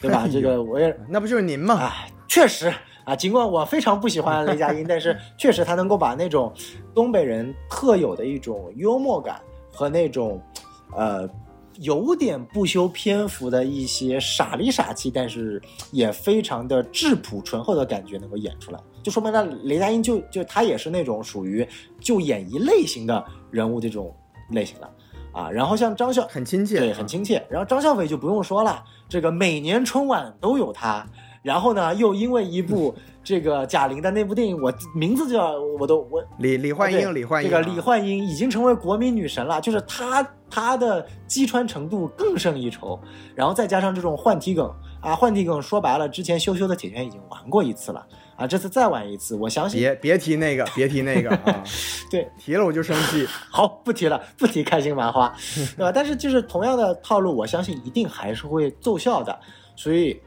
[0.01, 0.28] 对吧？
[0.32, 1.76] 这个我也那不就是您吗？
[1.76, 1.93] 啊，
[2.28, 6.51] 确实啊，尽管我非常不喜欢雷佳音，但是确实他能够把那种
[6.93, 9.39] 东北人特有的一种幽默感
[9.72, 10.41] 和那种
[10.93, 11.30] 呃
[11.80, 15.61] 有点不修篇幅的一些傻里傻气，但是
[15.91, 21.67] 也非常的质朴醇厚的感觉能够演出来，就说明那雷佳音就就他也是那种属于
[21.99, 24.15] 就演一类型的人物这种
[24.51, 24.89] 类型的
[25.32, 25.49] 啊。
[25.49, 27.45] 然后像张笑很亲切，对，很亲切。
[27.49, 31.05] 然后张小斐就不用说了，这个每年春晚都有他。
[31.46, 43.00] 然后呢，又因为一部 这个贾玲的那部电影，我名字叫我都我李李焕英，李焕英啊，这个李焕英已经成为国民女神了，就是她她的击穿程度更胜一筹。
[43.36, 44.68] 然后再加上这种换题梗
[45.02, 48.04] 啊，换题梗说白了，之前羞羞的铁拳已经玩过一次了
[48.36, 51.64] 啊，这次再玩一次，我相信别别提那个，别提那个啊，
[52.10, 53.24] 对提了我就生气。
[53.52, 55.32] 好，不提了，不提开心麻花，
[55.78, 55.91] 对吧？
[55.91, 59.39] 但是就是同样的套路，我相信一定还是会奏效的。
[59.78, 60.18] 所以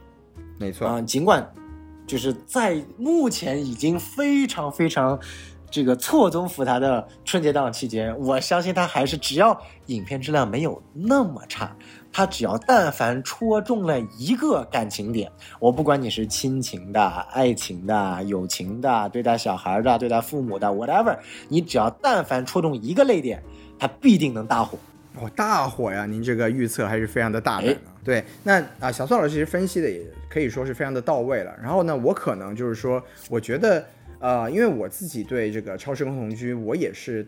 [0.58, 1.48] 没错，啊、尽管
[2.06, 5.18] 就是在目前已经非常非常
[5.70, 11.76] 这个错综复杂的春节档期间，我相信他还是只要影片质量没有那么差，
[12.10, 15.30] 他只要但凡戳中了一个感情点，
[15.60, 23.42] 我不管你是亲情的、爱情的、友情的、对待小孩的、对待父母的，whatever，你只要但凡戳中一个泪点，
[23.78, 24.78] 他必定能大火。
[25.20, 26.06] 哦，大火呀！
[26.06, 27.90] 您这个预测还是非常的大胆哎啊。
[28.04, 30.00] 对，那啊，小宋老师其实分析的也
[30.30, 31.52] 可以说是非常的到位了。
[31.60, 33.84] 然后呢，我可能就是说，我觉得
[34.20, 37.26] 呃，因为我自己对这个超时空同居，我也是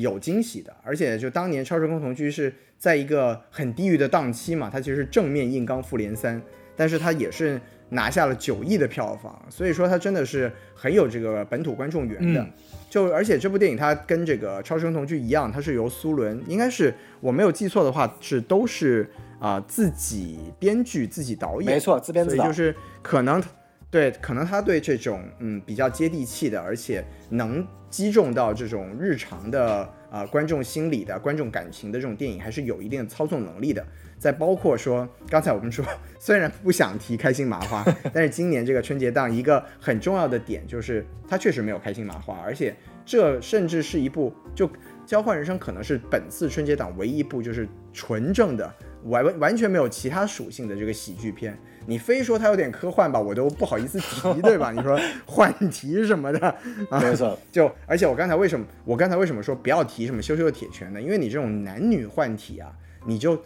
[0.00, 0.74] 有惊喜的。
[0.82, 6.40] 而且就当年超时空同居是在一个很低于的档期嘛，它其实是正面硬刚复联三，
[6.76, 12.40] 但是它也是拿下了九亿的票房，所以说它真的是很有这个本土观众缘的。
[12.42, 12.52] 嗯
[12.90, 22.52] 就而且这部电影它跟这个《超时空同居》一样，它是由苏伦，应该是我没有记错的话，是都是啊、自己编剧、自己导演，没错，自编自导所以就。
[22.52, 23.42] 是可能
[23.90, 33.84] 对，可能他对这种嗯比较接地气的，而且能击中到这种日常的啊、观众心理的、观众感情的这种电影，还是有一定的操纵能力的。
[34.16, 35.84] 再包括说，刚才我们说，
[36.20, 37.84] 虽然不想提开心麻花，
[38.14, 44.68] 但是今年这个春节档一个很重要的点就是，它确实没有开心麻花，而且这甚至是一部就
[45.04, 48.72] 《交换人生》可能是本次春节档唯一一部就是纯正的
[49.04, 51.58] 完完完全没有其他属性的这个喜剧片。
[51.86, 54.70] 你非说它有点科幻吧，我都不好意思提，对吧？
[54.76, 56.48] 你说换题什么的，
[56.90, 61.00] 啊，没错，就而且我刚才为什么我刚才为什么说不要提什么羞羞的铁拳呢？
[61.00, 62.70] 因为你这种男女换体啊，
[63.06, 63.40] 你就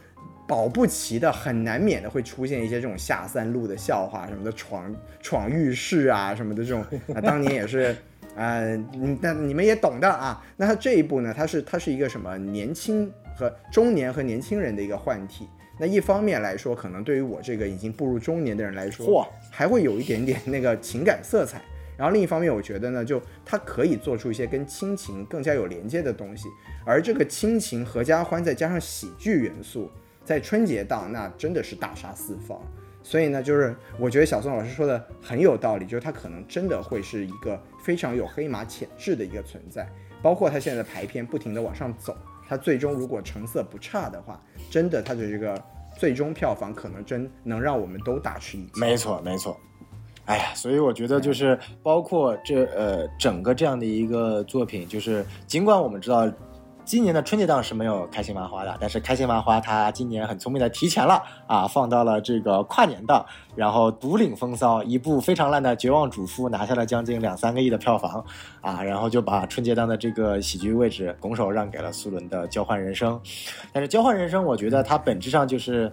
[0.46, 7.96] 保不齐的很难免的会出现一些这种下三路的笑话什么的，闯闯浴室啊什么的这种 啊，当年也是。
[8.36, 10.44] 呃，你那你们也懂的啊。
[10.56, 15.46] 那它这一步呢，它是它是一个什么年轻和中年和年轻人的一个换体。
[15.78, 21.60] 那一方面来说，可能对于我这个已经步入中年的人来说，嚯，还会有一点点那个情感色彩。
[21.96, 26.48] 然后另一方面，我觉得呢，就它可以做出一些跟亲情更加有连接的东西，
[26.84, 29.90] 而这个亲情、合家欢再加上喜剧元素，
[30.24, 32.60] 在春节档那真的是大杀四方。
[33.02, 39.88] 所以呢，就是我觉得小宋老师说的很有道理，就是它可能真的会是一个非常有黑马潜质的一个存在，
[40.22, 42.16] 包括它现在的排片不停的往上走，
[42.48, 44.40] 它最终如果成色不差的话，
[44.70, 45.60] 真的它的这个
[45.96, 48.80] 最终票房可能真能让我们都大吃一惊。
[48.80, 49.58] 没错，没错。
[50.26, 56.26] 哎呀，所以我觉得就是包括这呃整个这样的一个作品，就是尽管我们知道
[56.84, 63.24] 今年的春节档是没有开心麻花的，但是开心麻花它今年很聪明的提前了啊，放到了这个跨年档，
[63.56, 68.24] 然后独领风骚，一部非常烂的《绝望主妇》拿下了将近两三个亿的票房
[68.60, 73.18] 啊，然后就把春节档的这个喜剧位置拱手让给了苏伦的《交换人生》，
[73.72, 75.90] 但是《交换人生》我觉得它本质上就是。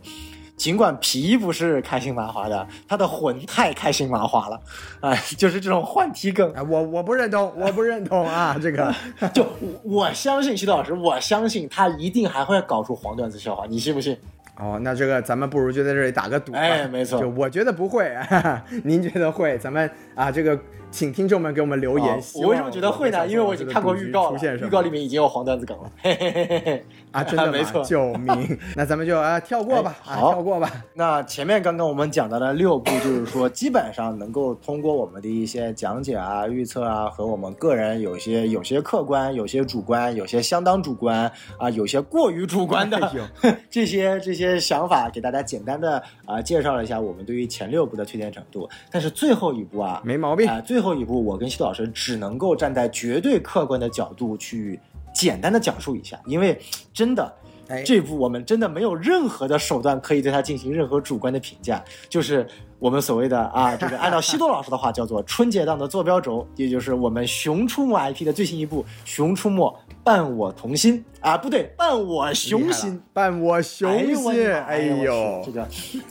[0.62, 4.62] 尽管皮不是开心麻花的，他的魂太开心麻花了，
[5.00, 8.94] 哎，就是这种换题梗，啊，我我不认同，我不认同啊， 这个
[9.34, 14.16] 就我我相信徐导老师，我相信他一定还会搞出黄段子笑话，你信不信？
[14.60, 16.60] 哦，那这个咱们不如就在这里打个赌吧。
[16.60, 19.58] 哎没错就我觉得不会，哈 哈您觉得会？
[19.58, 20.56] 咱们啊，这个
[20.92, 22.18] 请听众们给我们留言。
[22.18, 23.26] 哦我为什么觉得会呢？
[23.28, 25.90] 因为我已经看过预告了，预告里面已经有黄段子梗了。
[26.02, 27.52] 嘿嘿嘿嘿嘿啊，真的吗？
[27.58, 28.60] 没错救命！
[28.76, 30.72] 那咱们就啊跳过吧，啊跳过吧。
[30.94, 43.12] 那前面刚刚我们讲到的六部，就是说基本上能够通过我们的一些讲解啊、预测啊，和我们个人有些有些客观、有些主观、有些相当主观啊、有些过于主观的
[43.70, 48.70] 这些这些想法，给大家简单的啊、介绍了一下我们对于前六部的推荐程度。
[48.90, 54.80] 但是最后一部啊，没毛病啊、最后一步，我跟西多老师只能够站在绝对客观的角度去
[55.14, 56.60] 简单的讲述一下，因为
[56.94, 57.34] 真的。
[57.68, 62.46] 哎这部我们真的没有任何的手段可以对它进行任何主观的评价，就是
[62.80, 69.74] 我们所谓的啊，这个按照西多老师的话叫做春节档的坐标轴，也就是我们《熊出没》IP 的最新一部《熊出没
[70.04, 73.02] 伴我同心》啊，不对，伴我熊心。
[73.14, 75.64] 伴我熊心，妈哎呦去，这个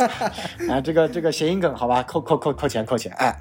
[0.73, 3.37] 啊，这个这个谐音梗，好吧，扣扣扣扣钱扣钱，哎。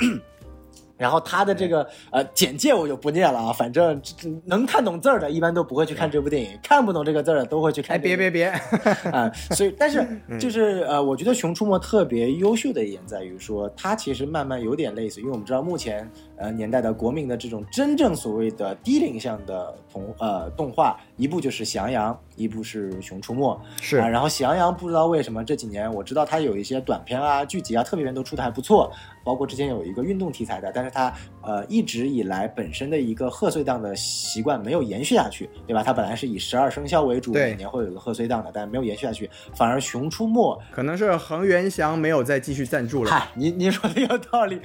[0.99, 3.99] 然后他的这个呃简介我就不念了啊，反正
[4.45, 8.47] 能看懂字儿的，一般都不会去看这部电影；看不懂这个字儿的，都会去看哎，别别别，
[9.13, 10.37] 啊、所以 但是嗯。
[10.37, 23.97] 就是呃，我觉得《熊出没》特别优秀的一点在于说，它其实慢慢有点类似，因为我们知道目前呃年代的国民的这种真正所谓的低龄向的童呃动画，一部就是《喜羊羊》，一部是《熊出没》是。
[23.97, 24.07] 啊。
[24.07, 28.91] 然后《喜羊羊》不知道为什么这几年我知道它有一些短片啊、剧集啊、特别片都出的还不错，
[29.23, 35.83] 包括之前有一个运动题材的，但是它呃一直以来本身的一个贺岁档的习惯没有延续下去，对吧？
[35.83, 43.11] 它本来是以十二生肖为主，每年会有一个贺岁档的，但没有延续下去，反而《熊出没》可能是恒源祥没有再继续赞助了。
[43.11, 44.59] 嗨，您您说的有道理。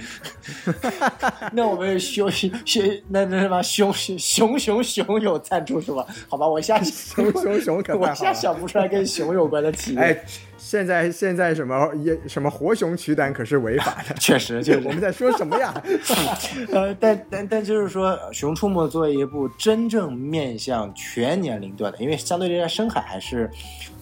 [1.53, 6.07] 那我们熊熊熊那那什么熊熊熊熊熊有赞助是吧？
[6.29, 8.31] 好吧，我一下熊熊熊可我太好了。
[8.31, 10.01] 一下想不出来跟熊有关的企业。
[10.01, 10.25] 哎，
[10.65, 14.15] 现在现在什么也什么活熊取胆可是违法的。
[14.19, 15.75] 确实就是我们在说什么呀？
[16.73, 23.51] 呃，但但但就是说，《熊出没》作为一部真正面向全年龄段的，因为相对于来深海还是，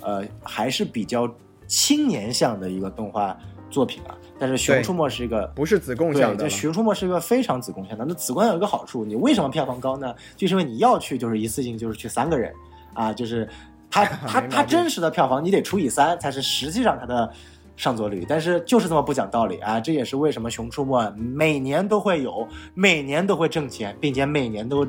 [0.01, 1.29] 呃，还是比较
[1.67, 3.37] 青年向的一个动画
[3.69, 4.15] 作品啊。
[4.39, 6.49] 但是《熊出没》是一个不是子贡对，向的了。
[6.49, 8.05] 这《熊出没》是一个非常子贡向的。
[8.05, 10.15] 那子贡有一个好处，你为什么票房高呢？
[10.37, 12.53] 就是因为你要去就是一次性就是去三个人
[12.95, 13.49] 啊，就是
[13.93, 17.31] 他 他没毛病他真实的票房你得除以三才是实际上它的
[17.77, 18.27] 上座率。
[18.29, 19.79] 但是就是这么不讲道理啊！
[19.79, 24.87] 这也是为什么《熊出没》每年都会有，每年都会挣钱，并且每年都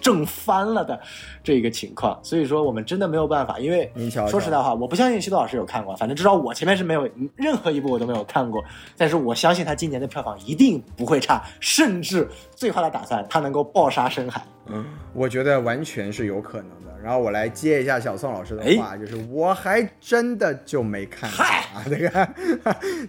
[0.00, 1.00] 挣翻了的
[1.42, 2.18] 这个情况。
[2.22, 3.90] 所以说我们真的没有办法，因为
[4.28, 8.62] 说实在话，我不相信西多老师有看过，反正至少我前面是没有任何一部我都没有看过。
[8.96, 14.42] 但是我相信他今年的票房一定不会差，甚至最坏的打算，他能够爆杀深海。
[14.66, 16.93] 嗯我觉得完全是有可能的。
[17.04, 22.08] 然后我来接一下小宋老师的哎话，就是我还真的就没看过啊，这个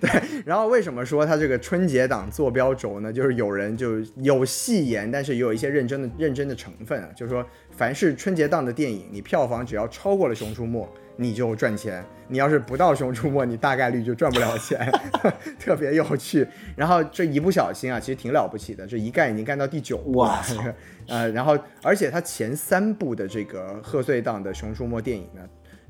[0.02, 0.44] 对。
[0.46, 3.14] 然后为什么说它这个春节档坐标轴呢？
[3.14, 10.84] 就是有人就有戏言，但是也有一些认真的认真的成分啊，就是说凡是春节档的电影，你票房只要超过了《熊出没》。
[11.18, 14.92] 你就赚钱，你要是不到《熊出没》，你大概率就赚不了钱，
[15.60, 16.48] 特别有趣。
[16.76, 20.44] 然后这一不小心啊，其实挺了不起的，这一干已经干到第九部了哇。
[21.08, 25.42] 呃，然后而且它前三部的这个贺岁档的《熊出没》电影呢，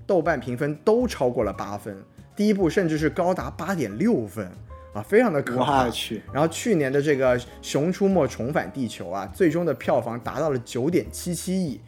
[0.06, 1.98] 豆瓣评分都超过了八分，
[2.36, 4.46] 第一部甚至是高达八点六分
[4.94, 5.90] 啊，非常的可怕。
[5.90, 11.82] 去，然后去年的这个《熊出没重返地球》啊，最终的票房达到了九点七七亿，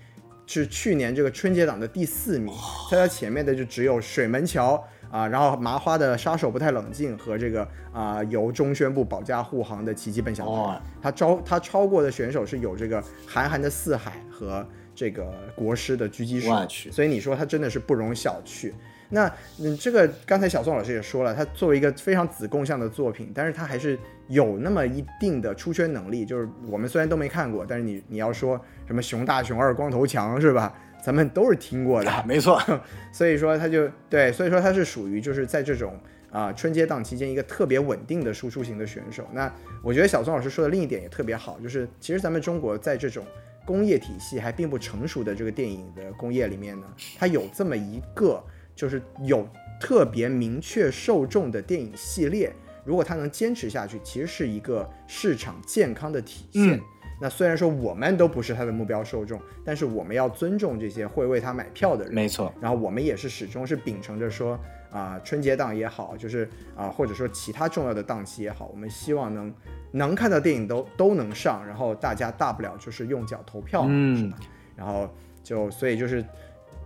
[0.47, 2.51] 是去年这个春节档的第四名，
[2.89, 4.81] 在它前面的就只有水门桥
[5.11, 16.49] 啊，然后麻花的杀手不太冷静和这个啊由中宣部保驾护航的奇迹笨小哦孩，他超他超过的选手是有这个韩寒的四海和这个国师的狙击手，
[16.91, 18.73] 所以你说他真的是不容小觑。
[19.09, 23.97] 那嗯，这个刚才小宋老师也说了，他作为一个非常子贡向的作品，但是他还是
[24.27, 26.25] 有那么一定的出圈能力。
[26.25, 30.73] 就是我们虽然都没看过，但是你你要说什么熊大、熊二、光头强是吧？
[31.01, 32.11] 咱们都是听过的。
[32.11, 32.61] 啊，没错，
[33.13, 35.97] 所以说他就对，所以说他是属于就是在这种
[36.31, 39.25] 啊、春节档期间一个特别稳定的输出型的选手。
[39.31, 39.49] 那
[39.81, 43.23] 我觉得小宋老师说的另一点也特别好，就是其实咱们中国在这种
[43.65, 48.43] 工业体系还并不成熟的这个电影的工业里面呢，它有这么一个
[48.75, 49.47] 就是有
[49.79, 52.51] 特别明确受众的电影系列，
[52.87, 56.77] 如果它能坚持下去，其实是一个市场健康的体现。
[56.77, 56.81] 嗯
[57.19, 62.13] 那虽然说我们都不是他的目标受众，但是我们要尊重这些会为他买票的人。
[62.13, 64.55] 没错，然后我们也是始终是秉承着说
[64.91, 69.51] 啊、春节档也好，就是啊、或者说其他重要的档期也好，我们希望能
[69.93, 74.37] 能看到电影都都能上，然后大家大不了就是用脚投票嘛，是嗯吧？
[74.75, 75.09] 然后
[75.41, 76.23] 就所以就是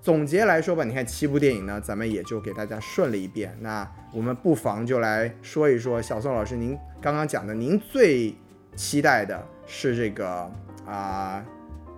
[0.01, 3.55] 总结来说吧，你看七部电影呢，咱们也就给大家顺了一遍。
[3.61, 8.35] 那我们不妨就来说一说小宋老师您刚刚讲的您最
[8.75, 10.51] 期待的是这个
[10.87, 11.45] 啊、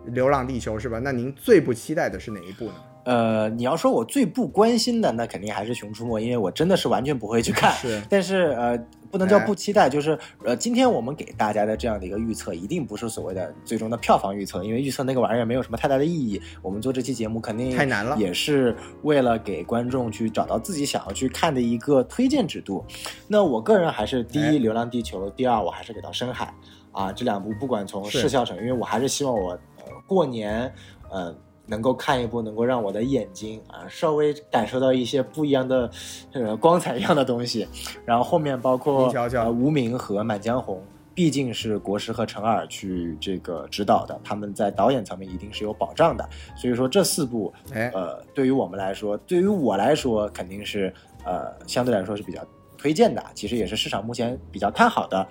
[0.07, 0.99] 流浪地球》是吧？
[0.99, 2.75] 那您最不期待的是哪一部呢？
[3.05, 7.73] 呃，你要说我最不关心的，那肯定还是《熊出没》，因为我真的是完全不会去看。
[7.73, 8.77] 是但是呃，
[9.11, 16.41] 不能叫哎不期待，就是呃，今天我们给大家的这样的一个预测，一定不是所谓的最终的票房预测，因为预测那个玩意儿没有什么太大的意义。
[16.61, 22.85] 我们做这期节目肯定太难了也是为了给观众去找到自己想要去看的一个推荐指度。
[23.27, 26.53] 那我个人还是第哎一《流浪地球》，第二我还是给到《深海》
[26.97, 30.73] 啊，这两部不管从视效上，因为我还是希望我呃过年
[31.11, 31.35] 呃
[31.65, 35.89] 能够看一部能够让我的眼睛啊稍微感受到一些不一样的
[36.31, 37.67] 呃光彩一样的东西，
[38.05, 39.11] 然后后面包括
[39.51, 40.81] 无名和满江红。
[41.15, 50.91] 毕竟是国师和陈耳去这个指导的，他们在导演层面一定是有保障的，所以说这四部哎，呃，对于我们来说，对于我来说，肯定是
[51.23, 52.43] 呃，相对来说是比较
[52.79, 55.27] 推荐的，其实也是市场目前比较看好的，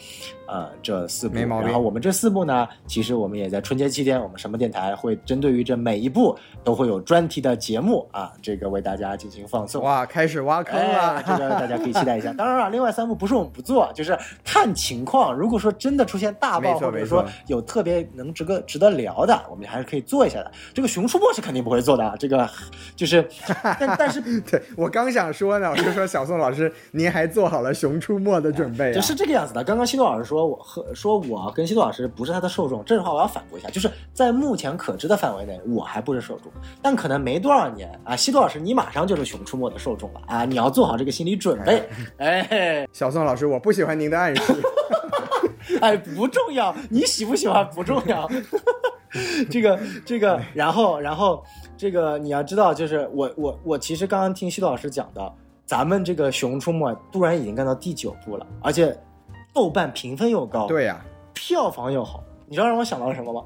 [0.52, 1.34] 呃，这四部。
[1.34, 9.82] 没毛病然后我们这四部呢，其实我们也在春节期间，我们什么电台会针对于这每一部都会有专题的节目啊，这个为大家进行放送。
[9.82, 12.32] 哇，开始挖坑哎，了，这个大家可以期待一下。
[12.34, 14.14] 当然了，另外三部不是我们不做，就是
[14.44, 15.34] 看情况。
[15.34, 20.52] 如果说真的出现大爆，或者说有特别能值得值得聊的，我们还是可以做一下的。
[20.74, 22.46] 这个《熊出没》是肯定不会做的，啊，这个
[22.94, 23.26] 就是，
[23.80, 28.94] 但但是对我刚想说呢，我就说小宋老师，您还做好了《熊出没》的准备啊？
[28.94, 29.64] 就是这个样子的。
[29.64, 36.51] 刚刚西诺老师说我和说我跟西多老师不是他的受众，这句话我要反驳一下，就是在目前可知的范围内，我还不是受众，
[36.81, 41.89] 但可能没多少年啊，西多老师你马上就是《熊出没》的受众了啊，你要做好这个心理准备。
[42.19, 44.43] 哎 小宋老师，我不喜欢您的暗示。
[45.81, 48.28] 哎，不重要，你喜不喜欢不重要。
[49.51, 51.43] 这个这个，然后然后
[51.77, 55.32] 这个你要知道，就是我我我其实刚刚听西多老师讲的，
[55.66, 58.97] 咱们这个《熊出没》突然已经干到第九部了，而且
[59.52, 61.04] 豆瓣评分又高，对呀、
[61.34, 63.42] 票房又好，你知道让我想到了什么吗？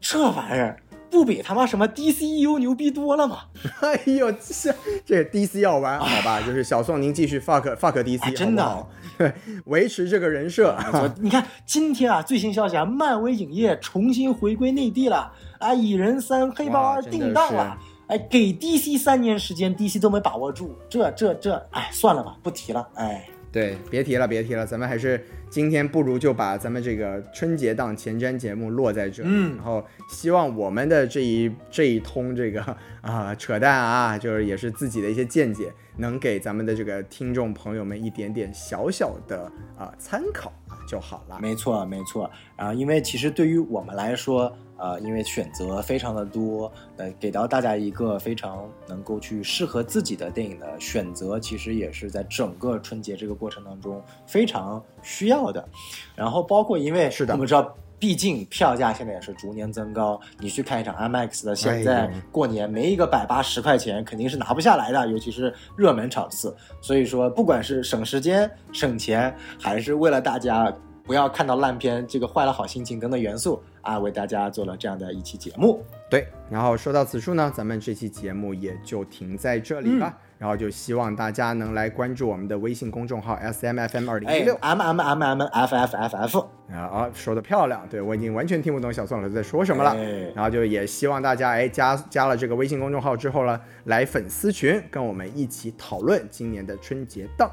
[0.00, 0.80] 这玩意儿
[1.10, 3.38] 不比他妈什么 DCU 牛逼多了吗？
[3.80, 6.40] 哎呦，这这 DC 要玩好吧？
[6.42, 9.32] 就是小宋，您继续 fuck fuck DC，哎真的好好对，
[9.66, 10.76] 维持这个人设。
[10.92, 17.76] 我你看今天啊，最新消息啊，漫威影业重新回归内地了啊，蚁人三、黑豹二定档了。
[18.08, 22.86] 哎，给 DC 三年时间，DC 都没把握住，这这这，哎，算了吧，不提了。
[22.94, 32.62] 哎，对，别提了，别提了，咱们还是今天不如就把咱们这个春节档前瞻节目落在这里，嗯然后希望我们的这一这一通这个
[33.00, 41.38] 啊扯淡啊，就是也是自己的一些见解，能给咱们的这个听众朋友们一点点小小的啊参考啊就好了。
[41.40, 42.30] 没错没错。
[42.56, 55.68] 然后，因为其实对于我们来说，呃，因为选择非常的多，呃，给到大家一个非常能够去适合自己的电影的选择，其实也是在整个春节这个过程当中非常需要的。
[56.14, 57.76] 然后，包括因为是的我们知道。
[58.00, 66.56] 毕竟票价现在也是逐年增高，你去看一场 IMAX 的，现哎在过年没一个百八十块钱肯定是拿不下来的，尤其是热门场次。
[66.80, 70.72] 所以说，不管是省时间、省钱，还是为了大家
[71.02, 75.82] 不要看到烂片这个坏了好心情等等元素啊，为大家做了这样的一期节目。
[76.10, 80.16] 对，然后说到此处呢，咱们这期节目也就停在这里吧。
[80.38, 86.38] 然后就希望大家能来关注我们的微信公众号 S M F M 二零一哎六，M M M M F F F F，
[86.70, 89.90] 啊啊，说的漂亮，对我已经完全听不懂小宋老师在说什么了。
[89.90, 97.50] 哎然后就也希望大家哎加加了这个微信公众号之后呢，来粉丝群跟我们一起讨论今年的春节档。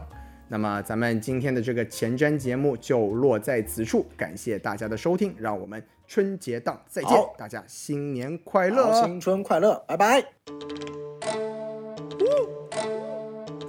[0.47, 8.94] 那么咱们今天的这个前瞻节目就落在此处，感谢大家的收听，让我们春节档再见，大家新年快，乐！
[9.03, 10.23] 新春快乐，拜拜。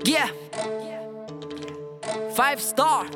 [0.04, 0.30] Yeah.
[2.34, 3.06] Five star.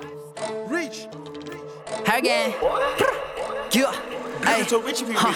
[3.70, 3.90] Yeah.
[4.44, 4.62] 哎，
[5.14, 5.34] 哈，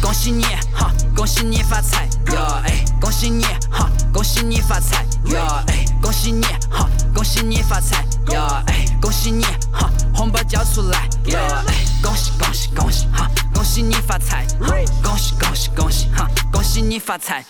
[0.00, 0.42] 恭喜你
[0.72, 2.62] 哈，恭喜你发财.呀！
[2.64, 5.04] 哎，恭喜你哈，恭喜你发财.
[5.34, 5.64] 呀！
[5.68, 8.62] 哎，恭喜你哈，恭喜你发财呀！
[8.66, 11.62] 哎，恭喜你哈，红包交出来呀！
[11.66, 14.46] 哎，恭喜恭喜恭喜哈，恭喜你发财！
[15.02, 17.44] 恭喜恭喜恭喜哈，恭喜你发财！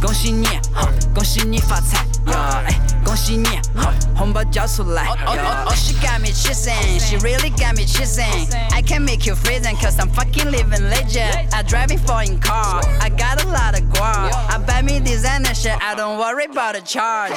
[0.00, 2.62] 恭喜你哈，恭喜你发财呀！
[2.66, 8.48] 哎，恭喜你哈，红包交出来呀！Oh, she got me chasing, she really got me chasing.
[8.72, 11.48] I can make you freezing cause I'm fucking living legend.
[11.52, 14.32] I driving foreign car, I got a lot of guap.
[14.50, 17.32] I buy me designer shit, I don't worry about the charge.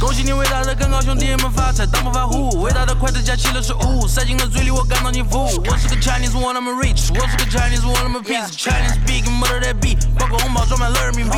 [0.00, 5.40] 恭喜你伟大的跟高兄弟们发财，当不发虎，伟大的筷子加起了是五，塞进了嘴里我感到幸福。
[5.40, 8.52] 我是个 Chinese one I'm rich，我是个 Chinese one I'm a piece。
[8.52, 11.36] Chinese speaking mother that beat，包括红包装满了人民币。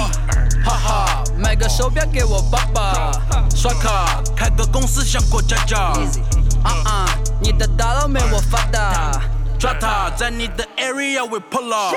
[0.62, 3.11] 哈哈，买个手表给我爸爸。
[3.57, 5.78] 刷卡开个公司像过家家。
[6.62, 7.09] 啊啊，
[7.41, 9.11] 你的大佬没我发达。
[9.59, 11.97] drop top，在你的 area we pull up。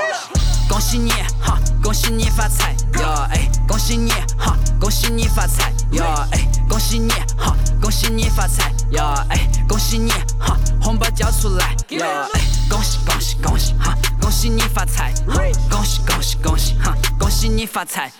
[0.70, 1.12] 恭喜你
[1.42, 2.72] 哈，恭喜你发财
[3.02, 10.10] 呀哎，恭喜你哈，恭喜你发财呀哎，恭喜你哈，恭喜你发财呀哎，恭喜你
[10.40, 12.42] 哈，红包交出来呀哎，
[12.74, 15.14] 恭喜恭喜恭喜哈，恭喜你发财，
[15.70, 18.12] 恭喜恭喜恭喜哈，恭喜你发财，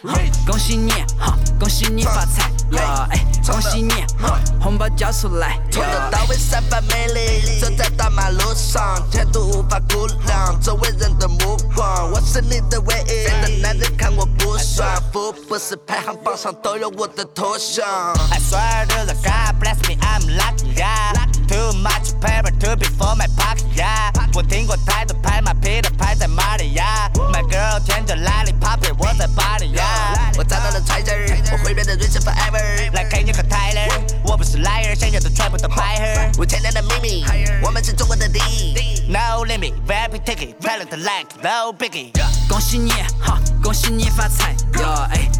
[0.46, 5.90] 恭喜你哈，恭喜你发财呀哎，恭喜你哈，红包交出来从头。
[6.12, 13.26] 到尾散发魅力，走在大马路上，前途无法估量，周围人的目光，我是你的唯一。
[13.26, 17.84] 别的男人看我不爽，福布斯排行榜上都有我的头像。
[18.30, 21.33] I swear to the God bless me, I'm lucky, yeah.
[21.48, 24.12] Too much paper to be for my pocket, yeah.
[24.34, 27.10] 我听过太多拍马屁的拍在马里呀。
[27.32, 30.32] My girl 天着 lollipop，我在巴黎呀。
[30.38, 32.92] 我找到了揣子儿，我会变得 rich forever。
[32.94, 33.88] 来 K 你和 Tyler，
[34.24, 36.32] 我不是 liar，想要的全部都白盒。
[36.40, 37.26] 我天亮的秘密，
[37.62, 38.74] 我们是中国的第一。
[39.08, 42.12] No limit, VIP ticket, talent like no biggie.
[42.50, 42.90] 恭喜你
[43.20, 44.56] 哈，恭喜你发财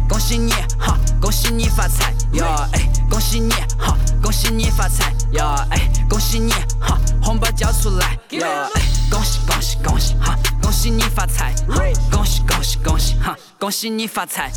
[0.08, 2.12] 恭喜你哈，恭喜你发财
[3.14, 6.50] 恭喜你哈，恭喜你发财呀哎，恭喜你
[6.80, 11.54] 哈，红包交出来呀哎，恭喜恭喜恭喜哈，恭喜你发财，
[12.10, 14.50] 恭喜恭喜恭喜哈，恭喜你发财，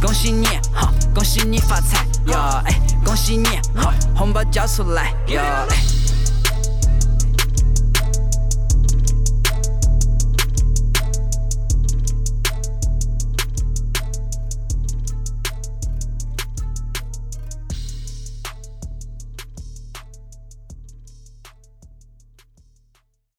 [0.00, 1.98] 恭喜你哈，恭喜你发财
[2.28, 3.44] 呀哎，恭喜你
[3.78, 5.97] 哈，红包交出来呀哎。